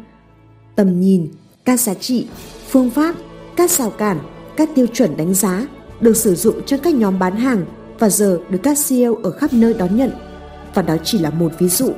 tầm 0.75 0.99
nhìn, 0.99 1.27
các 1.65 1.79
giá 1.79 1.93
trị, 1.93 2.27
phương 2.69 2.89
pháp, 2.89 3.15
các 3.55 3.71
rào 3.71 3.89
cản, 3.89 4.19
các 4.57 4.69
tiêu 4.75 4.87
chuẩn 4.93 5.17
đánh 5.17 5.33
giá 5.33 5.67
được 6.01 6.17
sử 6.17 6.35
dụng 6.35 6.61
trong 6.65 6.79
các 6.79 6.93
nhóm 6.93 7.19
bán 7.19 7.35
hàng 7.35 7.65
và 7.99 8.09
giờ 8.09 8.39
được 8.49 8.59
các 8.63 8.77
CEO 8.87 9.15
ở 9.15 9.31
khắp 9.31 9.53
nơi 9.53 9.73
đón 9.73 9.95
nhận. 9.95 10.11
Và 10.73 10.81
đó 10.81 10.97
chỉ 11.03 11.19
là 11.19 11.29
một 11.29 11.51
ví 11.59 11.69
dụ. 11.69 11.91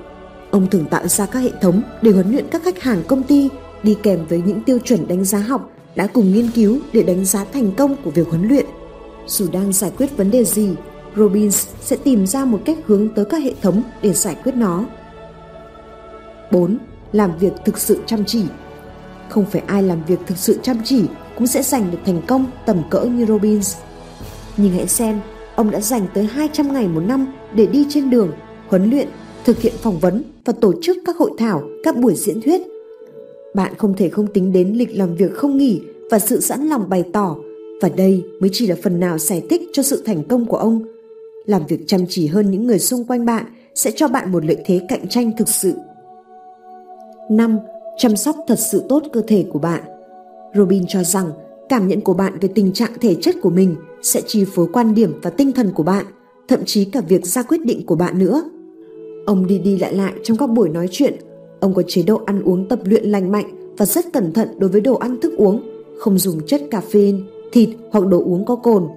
Ông 0.52 0.70
thường 0.70 0.86
tạo 0.86 1.08
ra 1.08 1.26
các 1.26 1.40
hệ 1.40 1.52
thống 1.62 1.82
để 2.02 2.12
huấn 2.12 2.32
luyện 2.32 2.46
các 2.52 2.64
khách 2.64 2.82
hàng 2.82 3.04
công 3.08 3.24
ty 3.24 3.50
đi 3.84 3.98
kèm 4.04 4.26
với 4.30 4.42
những 4.46 4.64
tiêu 4.64 4.80
chuẩn 4.80 5.08
đánh 5.08 5.26
giá 5.26 5.40
học 5.40 5.72
đã 5.96 6.08
cùng 6.08 6.34
nghiên 6.34 6.52
cứu 6.56 6.80
để 6.94 7.04
đánh 7.04 7.26
giá 7.26 7.46
thành 7.54 7.72
công 7.78 7.96
của 8.04 8.12
việc 8.12 8.28
huấn 8.28 8.48
luyện. 8.48 8.66
Dù 9.28 9.48
đang 9.52 9.74
giải 9.74 9.92
quyết 9.98 10.18
vấn 10.18 10.32
đề 10.32 10.44
gì, 10.44 10.70
Robbins 11.16 11.68
sẽ 11.82 11.96
tìm 11.96 12.28
ra 12.28 12.46
một 12.46 12.60
cách 12.66 12.78
hướng 12.86 13.10
tới 13.10 13.26
các 13.26 13.44
hệ 13.44 13.54
thống 13.62 13.84
để 14.02 14.14
giải 14.14 14.36
quyết 14.44 14.56
nó. 14.56 14.86
4. 16.52 16.78
Làm 17.12 17.38
việc 17.38 17.54
thực 17.66 17.78
sự 17.78 18.00
chăm 18.06 18.26
chỉ 18.26 18.44
Không 19.30 19.46
phải 19.46 19.62
ai 19.68 19.84
làm 19.84 20.04
việc 20.08 20.20
thực 20.28 20.38
sự 20.38 20.60
chăm 20.64 20.78
chỉ 20.84 21.04
cũng 21.38 21.48
sẽ 21.48 21.64
giành 21.64 21.92
được 21.92 21.98
thành 22.06 22.22
công 22.28 22.46
tầm 22.66 22.82
cỡ 22.90 23.02
như 23.02 23.26
Robbins. 23.26 23.78
Nhưng 24.58 24.72
hãy 24.72 24.88
xem, 24.88 25.20
ông 25.56 25.72
đã 25.72 25.82
dành 25.82 26.08
tới 26.14 26.24
200 26.24 26.74
ngày 26.74 26.88
một 26.88 27.02
năm 27.08 27.28
để 27.54 27.66
đi 27.66 27.86
trên 27.90 28.10
đường, 28.10 28.32
huấn 28.68 28.90
luyện, 28.90 29.08
thực 29.46 29.60
hiện 29.60 29.74
phỏng 29.82 30.00
vấn 30.00 30.24
và 30.46 30.54
tổ 30.62 30.74
chức 30.82 30.98
các 31.06 31.18
hội 31.18 31.32
thảo, 31.38 31.64
các 31.84 31.98
buổi 31.98 32.16
diễn 32.16 32.42
thuyết. 32.42 32.62
Bạn 33.56 33.74
không 33.78 33.96
thể 33.96 34.10
không 34.10 34.28
tính 34.28 34.52
đến 34.52 34.74
lịch 34.74 34.98
làm 34.98 35.16
việc 35.16 35.34
không 35.36 35.58
nghỉ 35.58 35.82
và 36.12 36.20
sự 36.20 36.42
sẵn 36.42 36.68
lòng 36.68 36.90
bày 36.90 37.04
tỏ 37.14 37.36
và 37.82 37.90
đây 37.90 38.24
mới 38.40 38.50
chỉ 38.54 38.68
là 38.68 38.76
phần 38.84 39.00
nào 39.00 39.18
giải 39.18 39.42
thích 39.50 39.62
cho 39.74 39.84
sự 39.84 40.04
thành 40.06 40.24
công 40.24 40.46
của 40.46 40.58
ông. 40.58 40.84
Làm 41.46 41.66
việc 41.66 41.80
chăm 41.88 42.02
chỉ 42.10 42.28
hơn 42.28 42.52
những 42.52 42.68
người 42.68 42.80
xung 42.80 43.06
quanh 43.06 43.26
bạn 43.26 43.46
sẽ 43.76 43.92
cho 43.96 44.08
bạn 44.08 44.32
một 44.32 44.46
lợi 44.46 44.58
thế 44.66 44.82
cạnh 44.90 45.10
tranh 45.10 45.32
thực 45.38 45.50
sự. 45.50 45.74
5. 47.30 47.60
Chăm 47.98 48.16
sóc 48.16 48.36
thật 48.48 48.60
sự 48.60 48.84
tốt 48.90 49.04
cơ 49.14 49.22
thể 49.28 49.46
của 49.54 49.60
bạn. 49.60 49.84
Robin 50.56 50.84
cho 50.88 51.04
rằng 51.04 51.32
cảm 51.70 51.88
nhận 51.88 52.02
của 52.02 52.14
bạn 52.14 52.40
về 52.42 52.50
tình 52.56 52.74
trạng 52.74 52.92
thể 53.02 53.16
chất 53.16 53.36
của 53.42 53.50
mình 53.50 53.76
sẽ 54.02 54.22
chi 54.28 54.46
phối 54.46 54.68
quan 54.74 54.96
điểm 54.96 55.20
và 55.24 55.30
tinh 55.30 55.52
thần 55.52 55.72
của 55.72 55.84
bạn, 55.84 56.06
thậm 56.48 56.60
chí 56.66 56.86
cả 56.86 57.02
việc 57.02 57.26
ra 57.26 57.44
quyết 57.44 57.66
định 57.66 57.86
của 57.86 57.96
bạn 57.96 58.20
nữa. 58.20 58.44
Ông 59.26 59.48
đi 59.48 59.60
đi 59.60 59.78
lại 59.78 59.94
lại 59.94 60.14
trong 60.24 60.38
các 60.38 60.48
buổi 60.48 60.70
nói 60.70 60.88
chuyện, 60.92 61.14
ông 61.60 61.74
có 61.74 61.84
chế 61.88 62.04
độ 62.04 62.22
ăn 62.26 62.44
uống 62.44 62.68
tập 62.68 62.80
luyện 62.84 63.04
lành 63.04 63.32
mạnh 63.32 63.74
và 63.78 63.86
rất 63.86 64.14
cẩn 64.14 64.34
thận 64.34 64.48
đối 64.58 64.70
với 64.70 64.82
đồ 64.82 64.96
ăn 64.96 65.22
thức 65.22 65.34
uống, 65.38 65.62
không 66.00 66.18
dùng 66.18 66.40
chất 66.48 66.62
caffeine, 66.72 67.22
thịt 67.52 67.70
hoặc 67.92 68.08
đồ 68.08 68.24
uống 68.24 68.46
có 68.46 68.56
cồn. 68.56 68.88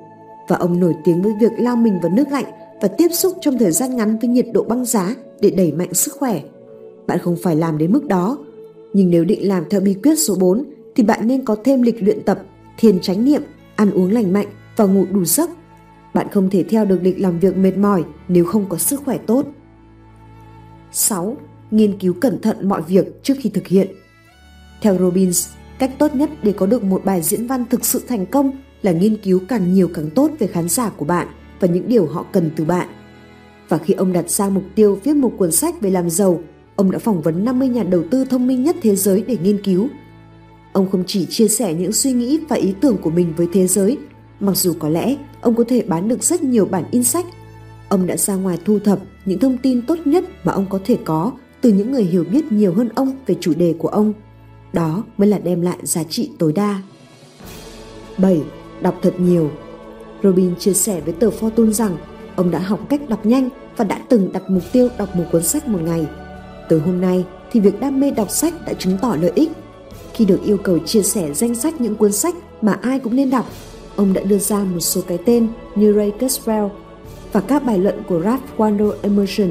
Và 0.49 0.57
ông 0.57 0.81
nổi 0.81 0.95
tiếng 1.05 1.23
với 1.23 1.33
việc 1.41 1.53
lao 1.59 1.77
mình 1.77 1.99
vào 2.03 2.13
nước 2.13 2.29
lạnh 2.31 2.47
và 2.83 2.89
tiếp 2.89 3.09
xúc 3.13 3.33
trong 3.41 3.59
thời 3.59 3.73
gian 3.73 3.97
ngắn 3.97 4.19
với 4.19 4.29
nhiệt 4.29 4.47
độ 4.53 4.63
băng 4.63 4.85
giá 4.85 5.15
để 5.41 5.51
đẩy 5.51 5.73
mạnh 5.73 5.95
sức 5.95 6.15
khỏe. 6.19 6.43
Bạn 7.13 7.19
không 7.19 7.37
phải 7.43 7.57
làm 7.57 7.79
đến 7.79 7.93
mức 7.93 8.07
đó, 8.07 8.39
nhưng 8.93 9.11
nếu 9.11 9.25
định 9.25 9.49
làm 9.49 9.65
theo 9.71 9.81
bí 9.81 9.95
quyết 9.95 10.15
số 10.17 10.35
4 10.41 10.65
thì 10.97 11.03
bạn 11.03 11.27
nên 11.27 11.45
có 11.45 11.57
thêm 11.65 11.83
lịch 11.83 12.03
luyện 12.03 12.23
tập, 12.23 12.43
thiền 12.79 13.01
chánh 13.01 13.25
niệm, 13.25 13.43
ăn 13.77 13.91
uống 13.91 14.13
lành 14.13 14.33
mạnh 14.33 14.47
và 14.77 14.85
ngủ 14.85 15.07
đủ 15.11 15.25
giấc. 15.25 15.51
Bạn 16.15 16.27
không 16.33 16.51
thể 16.51 16.63
theo 16.63 16.85
được 16.85 16.99
lịch 17.03 17.21
làm 17.21 17.39
việc 17.39 17.57
mệt 17.57 17.77
mỏi 17.77 18.05
nếu 18.29 18.45
không 18.45 18.67
có 18.69 18.77
sức 18.77 19.03
khỏe 19.05 19.19
tốt. 19.27 19.47
6. 20.93 21.37
Nghiên 21.71 21.99
cứu 21.99 22.15
cẩn 22.21 22.41
thận 22.41 22.69
mọi 22.69 22.83
việc 22.83 23.23
trước 23.23 23.35
khi 23.41 23.51
thực 23.51 23.67
hiện. 23.67 23.89
Theo 24.83 24.99
Robbins, 24.99 25.49
cách 25.79 25.91
tốt 25.99 26.15
nhất 26.15 26.31
để 26.43 26.53
có 26.53 26.67
được 26.67 26.85
một 26.85 27.05
bài 27.05 27.23
diễn 27.23 27.47
văn 27.47 27.65
thực 27.71 27.85
sự 27.85 28.03
thành 28.09 28.27
công 28.27 28.53
là 28.83 28.93
nghiên 28.93 29.17
cứu 29.17 29.41
càng 29.49 29.75
nhiều 29.75 29.89
càng 29.95 30.11
tốt 30.11 30.31
về 30.39 30.47
khán 30.47 30.69
giả 30.69 30.89
của 30.89 31.05
bạn 31.05 31.27
và 31.61 31.69
những 31.69 31.89
điều 31.89 32.07
họ 32.07 32.25
cần 32.33 32.51
từ 32.57 32.65
bạn. 32.65 32.89
Và 33.69 33.79
khi 33.79 33.95
ông 33.95 34.13
đặt 34.13 34.31
ra 34.31 34.49
mục 34.49 34.65
tiêu 34.75 34.99
viết 35.05 35.17
một 35.17 35.33
cuốn 35.39 35.53
sách 35.53 35.81
về 35.81 35.91
làm 35.91 36.11
giàu, 36.11 36.43
ông 36.77 36.91
đã 36.91 36.99
phỏng 36.99 37.23
vấn 37.23 37.45
50 37.45 37.69
nhà 37.69 37.83
đầu 37.83 38.05
tư 38.11 38.25
thông 38.25 38.47
minh 38.47 38.65
nhất 38.65 38.77
thế 38.83 38.97
giới 38.97 39.25
để 39.27 39.37
nghiên 39.43 39.63
cứu. 39.63 39.89
Ông 40.73 40.91
không 40.91 41.05
chỉ 41.07 41.27
chia 41.27 41.49
sẻ 41.49 41.75
những 41.75 41.93
suy 41.93 42.13
nghĩ 42.13 42.41
và 42.49 42.57
ý 42.57 42.75
tưởng 42.81 42.97
của 43.03 43.11
mình 43.11 43.33
với 43.37 43.49
thế 43.53 43.67
giới, 43.67 43.99
mặc 44.41 44.57
dù 44.57 44.75
có 44.79 44.89
lẽ 44.89 45.17
ông 45.41 45.55
có 45.55 45.65
thể 45.69 45.83
bán 45.83 46.09
được 46.09 46.23
rất 46.23 46.43
nhiều 46.43 46.67
bản 46.67 46.85
in 46.91 47.05
sách. 47.05 47.27
Ông 47.89 48.07
đã 48.07 48.17
ra 48.17 48.35
ngoài 48.35 48.59
thu 48.65 48.79
thập 48.79 48.99
những 49.25 49.39
thông 49.39 49.59
tin 49.59 49.83
tốt 49.83 49.99
nhất 50.05 50.25
mà 50.45 50.53
ông 50.53 50.67
có 50.71 50.79
thể 50.85 50.99
có 51.05 51.33
từ 51.61 51.73
những 51.73 51.93
người 51.93 52.05
hiểu 52.05 52.25
biết 52.33 52.53
nhiều 52.53 52.75
hơn 52.75 52.89
ông 52.95 53.17
về 53.27 53.35
chủ 53.41 53.55
đề 53.55 53.75
của 53.79 53.89
ông. 53.89 54.13
Đó 54.73 55.05
mới 55.19 55.29
là 55.29 55.39
đem 55.39 55.61
lại 55.61 55.79
giá 55.83 56.05
trị 56.05 56.31
tối 56.39 56.53
đa. 56.53 56.83
7. 58.19 58.43
Đọc 58.81 58.99
thật 59.03 59.15
nhiều 59.19 59.51
Robin 60.23 60.57
chia 60.57 60.73
sẻ 60.73 61.01
với 61.01 61.13
tờ 61.13 61.31
Fortune 61.41 61.73
rằng 61.73 61.97
ông 62.37 62.51
đã 62.51 62.59
học 62.59 62.81
cách 62.89 63.09
đọc 63.09 63.27
nhanh 63.27 63.49
và 63.77 63.85
đã 63.85 64.01
từng 64.09 64.33
đặt 64.33 64.43
mục 64.51 64.63
tiêu 64.73 64.89
đọc 64.99 65.17
một 65.17 65.25
cuốn 65.33 65.43
sách 65.43 65.69
một 65.69 65.81
ngày. 65.83 66.07
Từ 66.69 66.79
hôm 66.79 67.01
nay 67.01 67.25
thì 67.53 67.61
việc 67.61 67.81
đam 67.81 68.01
mê 68.01 68.11
đọc 68.11 68.31
sách 68.31 68.55
đã 68.67 68.73
chứng 68.73 68.99
tỏ 69.03 69.17
lợi 69.21 69.33
ích. 69.35 69.51
Khi 70.15 70.25
được 70.25 70.41
yêu 70.45 70.57
cầu 70.57 70.79
chia 70.79 71.03
sẻ 71.03 71.35
danh 71.35 71.55
sách 71.55 71.81
những 71.81 71.95
cuốn 71.95 72.13
sách 72.13 72.35
mà 72.63 72.73
ai 72.83 72.99
cũng 72.99 73.17
nên 73.17 73.31
đọc, 73.31 73.47
ông 73.97 74.13
đã 74.13 74.23
đưa 74.23 74.39
ra 74.39 74.59
một 74.59 74.81
số 74.81 75.01
cái 75.09 75.19
tên 75.27 75.49
như 75.75 75.95
Ray 75.97 76.13
Kurzweil 76.21 76.69
và 77.33 77.41
các 77.41 77.65
bài 77.65 77.79
luận 77.79 78.03
của 78.09 78.23
Ralph 78.23 78.59
Waldo 78.59 78.93
Emerson. 79.03 79.51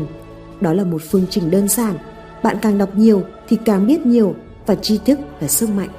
Đó 0.62 0.74
là 0.74 0.84
một 0.84 1.02
phương 1.10 1.26
trình 1.30 1.52
đơn 1.52 1.68
giản. 1.68 1.96
Bạn 2.44 2.58
càng 2.62 2.78
đọc 2.78 2.90
nhiều 2.96 3.22
thì 3.50 3.58
càng 3.66 3.88
biết 3.88 4.06
nhiều 4.06 4.36
và 4.66 4.76
tri 4.76 5.00
thức 5.06 5.20
là 5.42 5.48
sức 5.48 5.70
mạnh. 5.70 5.90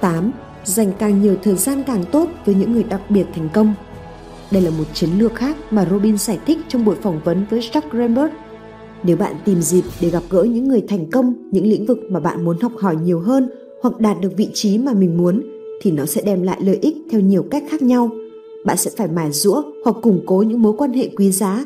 8 0.00 0.30
dành 0.64 0.92
càng 0.98 1.22
nhiều 1.22 1.36
thời 1.42 1.56
gian 1.56 1.82
càng 1.86 2.04
tốt 2.12 2.28
với 2.44 2.54
những 2.54 2.72
người 2.72 2.82
đặc 2.82 3.00
biệt 3.08 3.24
thành 3.34 3.48
công. 3.52 3.74
Đây 4.50 4.62
là 4.62 4.70
một 4.70 4.84
chiến 4.94 5.10
lược 5.18 5.34
khác 5.34 5.56
mà 5.70 5.86
Robin 5.90 6.18
giải 6.18 6.38
thích 6.46 6.58
trong 6.68 6.84
buổi 6.84 6.96
phỏng 7.02 7.20
vấn 7.24 7.46
với 7.50 7.60
Jack 7.60 7.82
Greenberg. 7.90 8.32
Nếu 9.04 9.16
bạn 9.16 9.34
tìm 9.44 9.62
dịp 9.62 9.84
để 10.00 10.10
gặp 10.10 10.22
gỡ 10.30 10.42
những 10.42 10.68
người 10.68 10.84
thành 10.88 11.10
công, 11.10 11.34
những 11.50 11.66
lĩnh 11.66 11.86
vực 11.86 11.98
mà 12.08 12.20
bạn 12.20 12.44
muốn 12.44 12.58
học 12.60 12.72
hỏi 12.78 12.96
nhiều 13.02 13.20
hơn 13.20 13.50
hoặc 13.82 14.00
đạt 14.00 14.20
được 14.20 14.32
vị 14.36 14.48
trí 14.54 14.78
mà 14.78 14.92
mình 14.92 15.16
muốn, 15.16 15.42
thì 15.82 15.90
nó 15.90 16.06
sẽ 16.06 16.22
đem 16.22 16.42
lại 16.42 16.58
lợi 16.60 16.78
ích 16.82 16.96
theo 17.10 17.20
nhiều 17.20 17.44
cách 17.50 17.64
khác 17.70 17.82
nhau. 17.82 18.10
Bạn 18.64 18.76
sẽ 18.76 18.90
phải 18.96 19.08
mài 19.08 19.32
rũa 19.32 19.62
hoặc 19.84 19.96
củng 20.02 20.20
cố 20.26 20.42
những 20.42 20.62
mối 20.62 20.72
quan 20.78 20.92
hệ 20.92 21.08
quý 21.16 21.32
giá. 21.32 21.64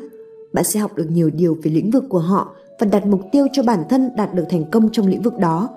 Bạn 0.52 0.64
sẽ 0.64 0.80
học 0.80 0.96
được 0.96 1.06
nhiều 1.10 1.30
điều 1.30 1.58
về 1.62 1.70
lĩnh 1.70 1.90
vực 1.90 2.04
của 2.08 2.18
họ 2.18 2.54
và 2.80 2.86
đặt 2.92 3.06
mục 3.06 3.20
tiêu 3.32 3.46
cho 3.52 3.62
bản 3.62 3.84
thân 3.88 4.10
đạt 4.16 4.34
được 4.34 4.44
thành 4.50 4.64
công 4.70 4.88
trong 4.92 5.06
lĩnh 5.06 5.22
vực 5.22 5.34
đó. 5.40 5.68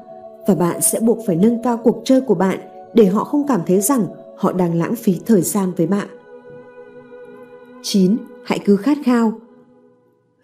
Và 0.47 0.55
bạn 0.55 0.81
sẽ 0.81 0.99
buộc 0.99 1.17
phải 1.27 1.35
nâng 1.35 1.63
cao 1.63 1.77
cuộc 1.77 2.01
chơi 2.05 2.21
của 2.21 2.35
bạn 2.35 2.59
để 2.93 3.05
họ 3.05 3.23
không 3.23 3.47
cảm 3.47 3.61
thấy 3.67 3.81
rằng 3.81 4.05
họ 4.37 4.53
đang 4.53 4.75
lãng 4.75 4.95
phí 4.95 5.19
thời 5.25 5.41
gian 5.41 5.71
với 5.77 5.87
bạn. 5.87 6.07
9. 7.81 8.17
Hãy 8.43 8.59
cứ 8.65 8.75
khát 8.75 8.97
khao. 9.05 9.33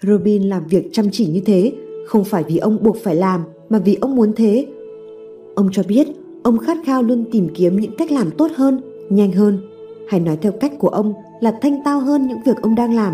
Robin 0.01 0.43
làm 0.43 0.67
việc 0.67 0.89
chăm 0.91 1.05
chỉ 1.11 1.25
như 1.27 1.39
thế 1.45 1.73
không 2.07 2.23
phải 2.23 2.43
vì 2.47 2.57
ông 2.57 2.83
buộc 2.83 2.97
phải 2.97 3.15
làm 3.15 3.43
mà 3.69 3.79
vì 3.79 3.97
ông 4.01 4.15
muốn 4.15 4.33
thế. 4.35 4.67
Ông 5.55 5.69
cho 5.71 5.83
biết 5.87 6.07
ông 6.43 6.57
khát 6.57 6.77
khao 6.85 7.03
luôn 7.03 7.25
tìm 7.31 7.47
kiếm 7.55 7.79
những 7.79 7.97
cách 7.97 8.11
làm 8.11 8.31
tốt 8.31 8.51
hơn, 8.55 8.81
nhanh 9.09 9.31
hơn, 9.31 9.59
hay 10.09 10.19
nói 10.19 10.37
theo 10.41 10.51
cách 10.51 10.71
của 10.79 10.89
ông 10.89 11.13
là 11.41 11.59
thanh 11.61 11.83
tao 11.85 11.99
hơn 11.99 12.27
những 12.27 12.39
việc 12.45 12.61
ông 12.61 12.75
đang 12.75 12.95
làm. 12.95 13.13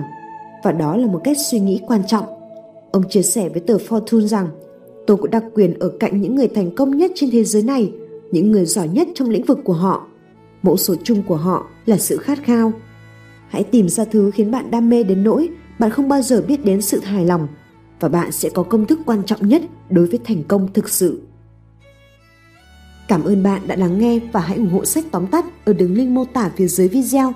Và 0.64 0.72
đó 0.72 0.98
là 0.98 1.08
một 1.08 1.22
cách 1.24 1.38
suy 1.52 1.60
nghĩ 1.60 1.80
quan 1.88 2.02
trọng. 2.08 2.26
Ông 2.92 3.04
chia 3.10 3.22
sẻ 3.22 3.50
với 3.50 3.60
tờ 3.60 3.78
Fortune 3.78 4.28
rằng 4.28 4.48
tôi 5.08 5.18
cũng 5.18 5.32
đặc 5.32 5.44
quyền 5.54 5.80
ở 5.80 5.90
cạnh 6.00 6.22
những 6.22 6.36
người 6.36 6.48
thành 6.48 6.76
công 6.76 6.98
nhất 6.98 7.12
trên 7.16 7.32
thế 7.32 7.44
giới 7.44 7.64
này 7.64 7.92
những 8.32 8.52
người 8.52 8.66
giỏi 8.66 8.88
nhất 8.88 9.08
trong 9.14 9.30
lĩnh 9.30 9.46
vực 9.46 9.60
của 9.64 9.74
họ. 9.74 10.08
Mẫu 10.64 10.78
số 10.78 10.96
chung 11.04 11.24
của 11.28 11.36
họ 11.36 11.68
là 11.86 11.98
sự 11.98 12.18
khát 12.18 12.44
khao. 12.44 12.72
Hãy 13.50 13.64
tìm 13.64 13.90
ra 13.90 14.06
thứ 14.06 14.32
khiến 14.32 14.52
bạn 14.52 14.72
đam 14.72 14.90
mê 14.90 15.04
đến 15.04 15.24
nỗi 15.24 15.50
bạn 15.84 15.92
không 15.92 16.10
bao 16.10 16.22
giờ 16.22 16.42
biết 16.48 16.66
đến 16.66 16.82
sự 16.82 17.00
hài 17.00 17.26
lòng 17.26 17.48
và 18.00 18.10
bạn 18.10 18.32
sẽ 18.32 18.50
có 18.50 18.64
công 18.64 18.86
thức 18.86 19.00
quan 19.06 19.24
trọng 19.24 19.48
nhất 19.48 19.62
đối 19.90 20.08
với 20.08 20.20
thành 20.24 20.44
công 20.44 20.74
thực 20.74 20.90
sự. 20.90 21.22
Cảm 23.08 23.24
ơn 23.24 23.44
bạn 23.44 23.62
đã 23.68 23.76
lắng 23.76 24.00
nghe 24.00 24.20
và 24.32 24.40
hãy 24.40 24.58
ủng 24.58 24.70
hộ 24.70 24.86
sách 24.86 25.06
tóm 25.12 25.28
tắt 25.28 25.46
ở 25.66 25.74
đường 25.74 25.94
link 25.94 26.10
mô 26.10 26.26
tả 26.26 26.52
phía 26.56 26.68
dưới 26.68 26.88
video. 26.88 27.34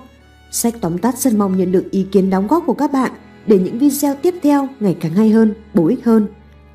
Sách 0.50 0.74
tóm 0.80 0.98
tắt 0.98 1.18
rất 1.18 1.34
mong 1.34 1.58
nhận 1.58 1.72
được 1.72 1.90
ý 1.90 2.06
kiến 2.12 2.30
đóng 2.30 2.46
góp 2.46 2.62
của 2.66 2.74
các 2.74 2.92
bạn 2.92 3.12
để 3.46 3.58
những 3.58 3.78
video 3.78 4.14
tiếp 4.22 4.34
theo 4.42 4.68
ngày 4.80 4.96
càng 5.00 5.12
hay 5.12 5.30
hơn, 5.30 5.54
bổ 5.74 5.86
ích 5.86 6.04
hơn. 6.04 6.26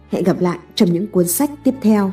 Hẹn 0.09 0.23
gặp 0.23 0.41
lại 0.41 0.57
trong 0.75 0.93
những 0.93 1.07
cuốn 1.07 1.27
sách 1.27 1.49
tiếp 1.63 1.73
theo. 1.81 2.11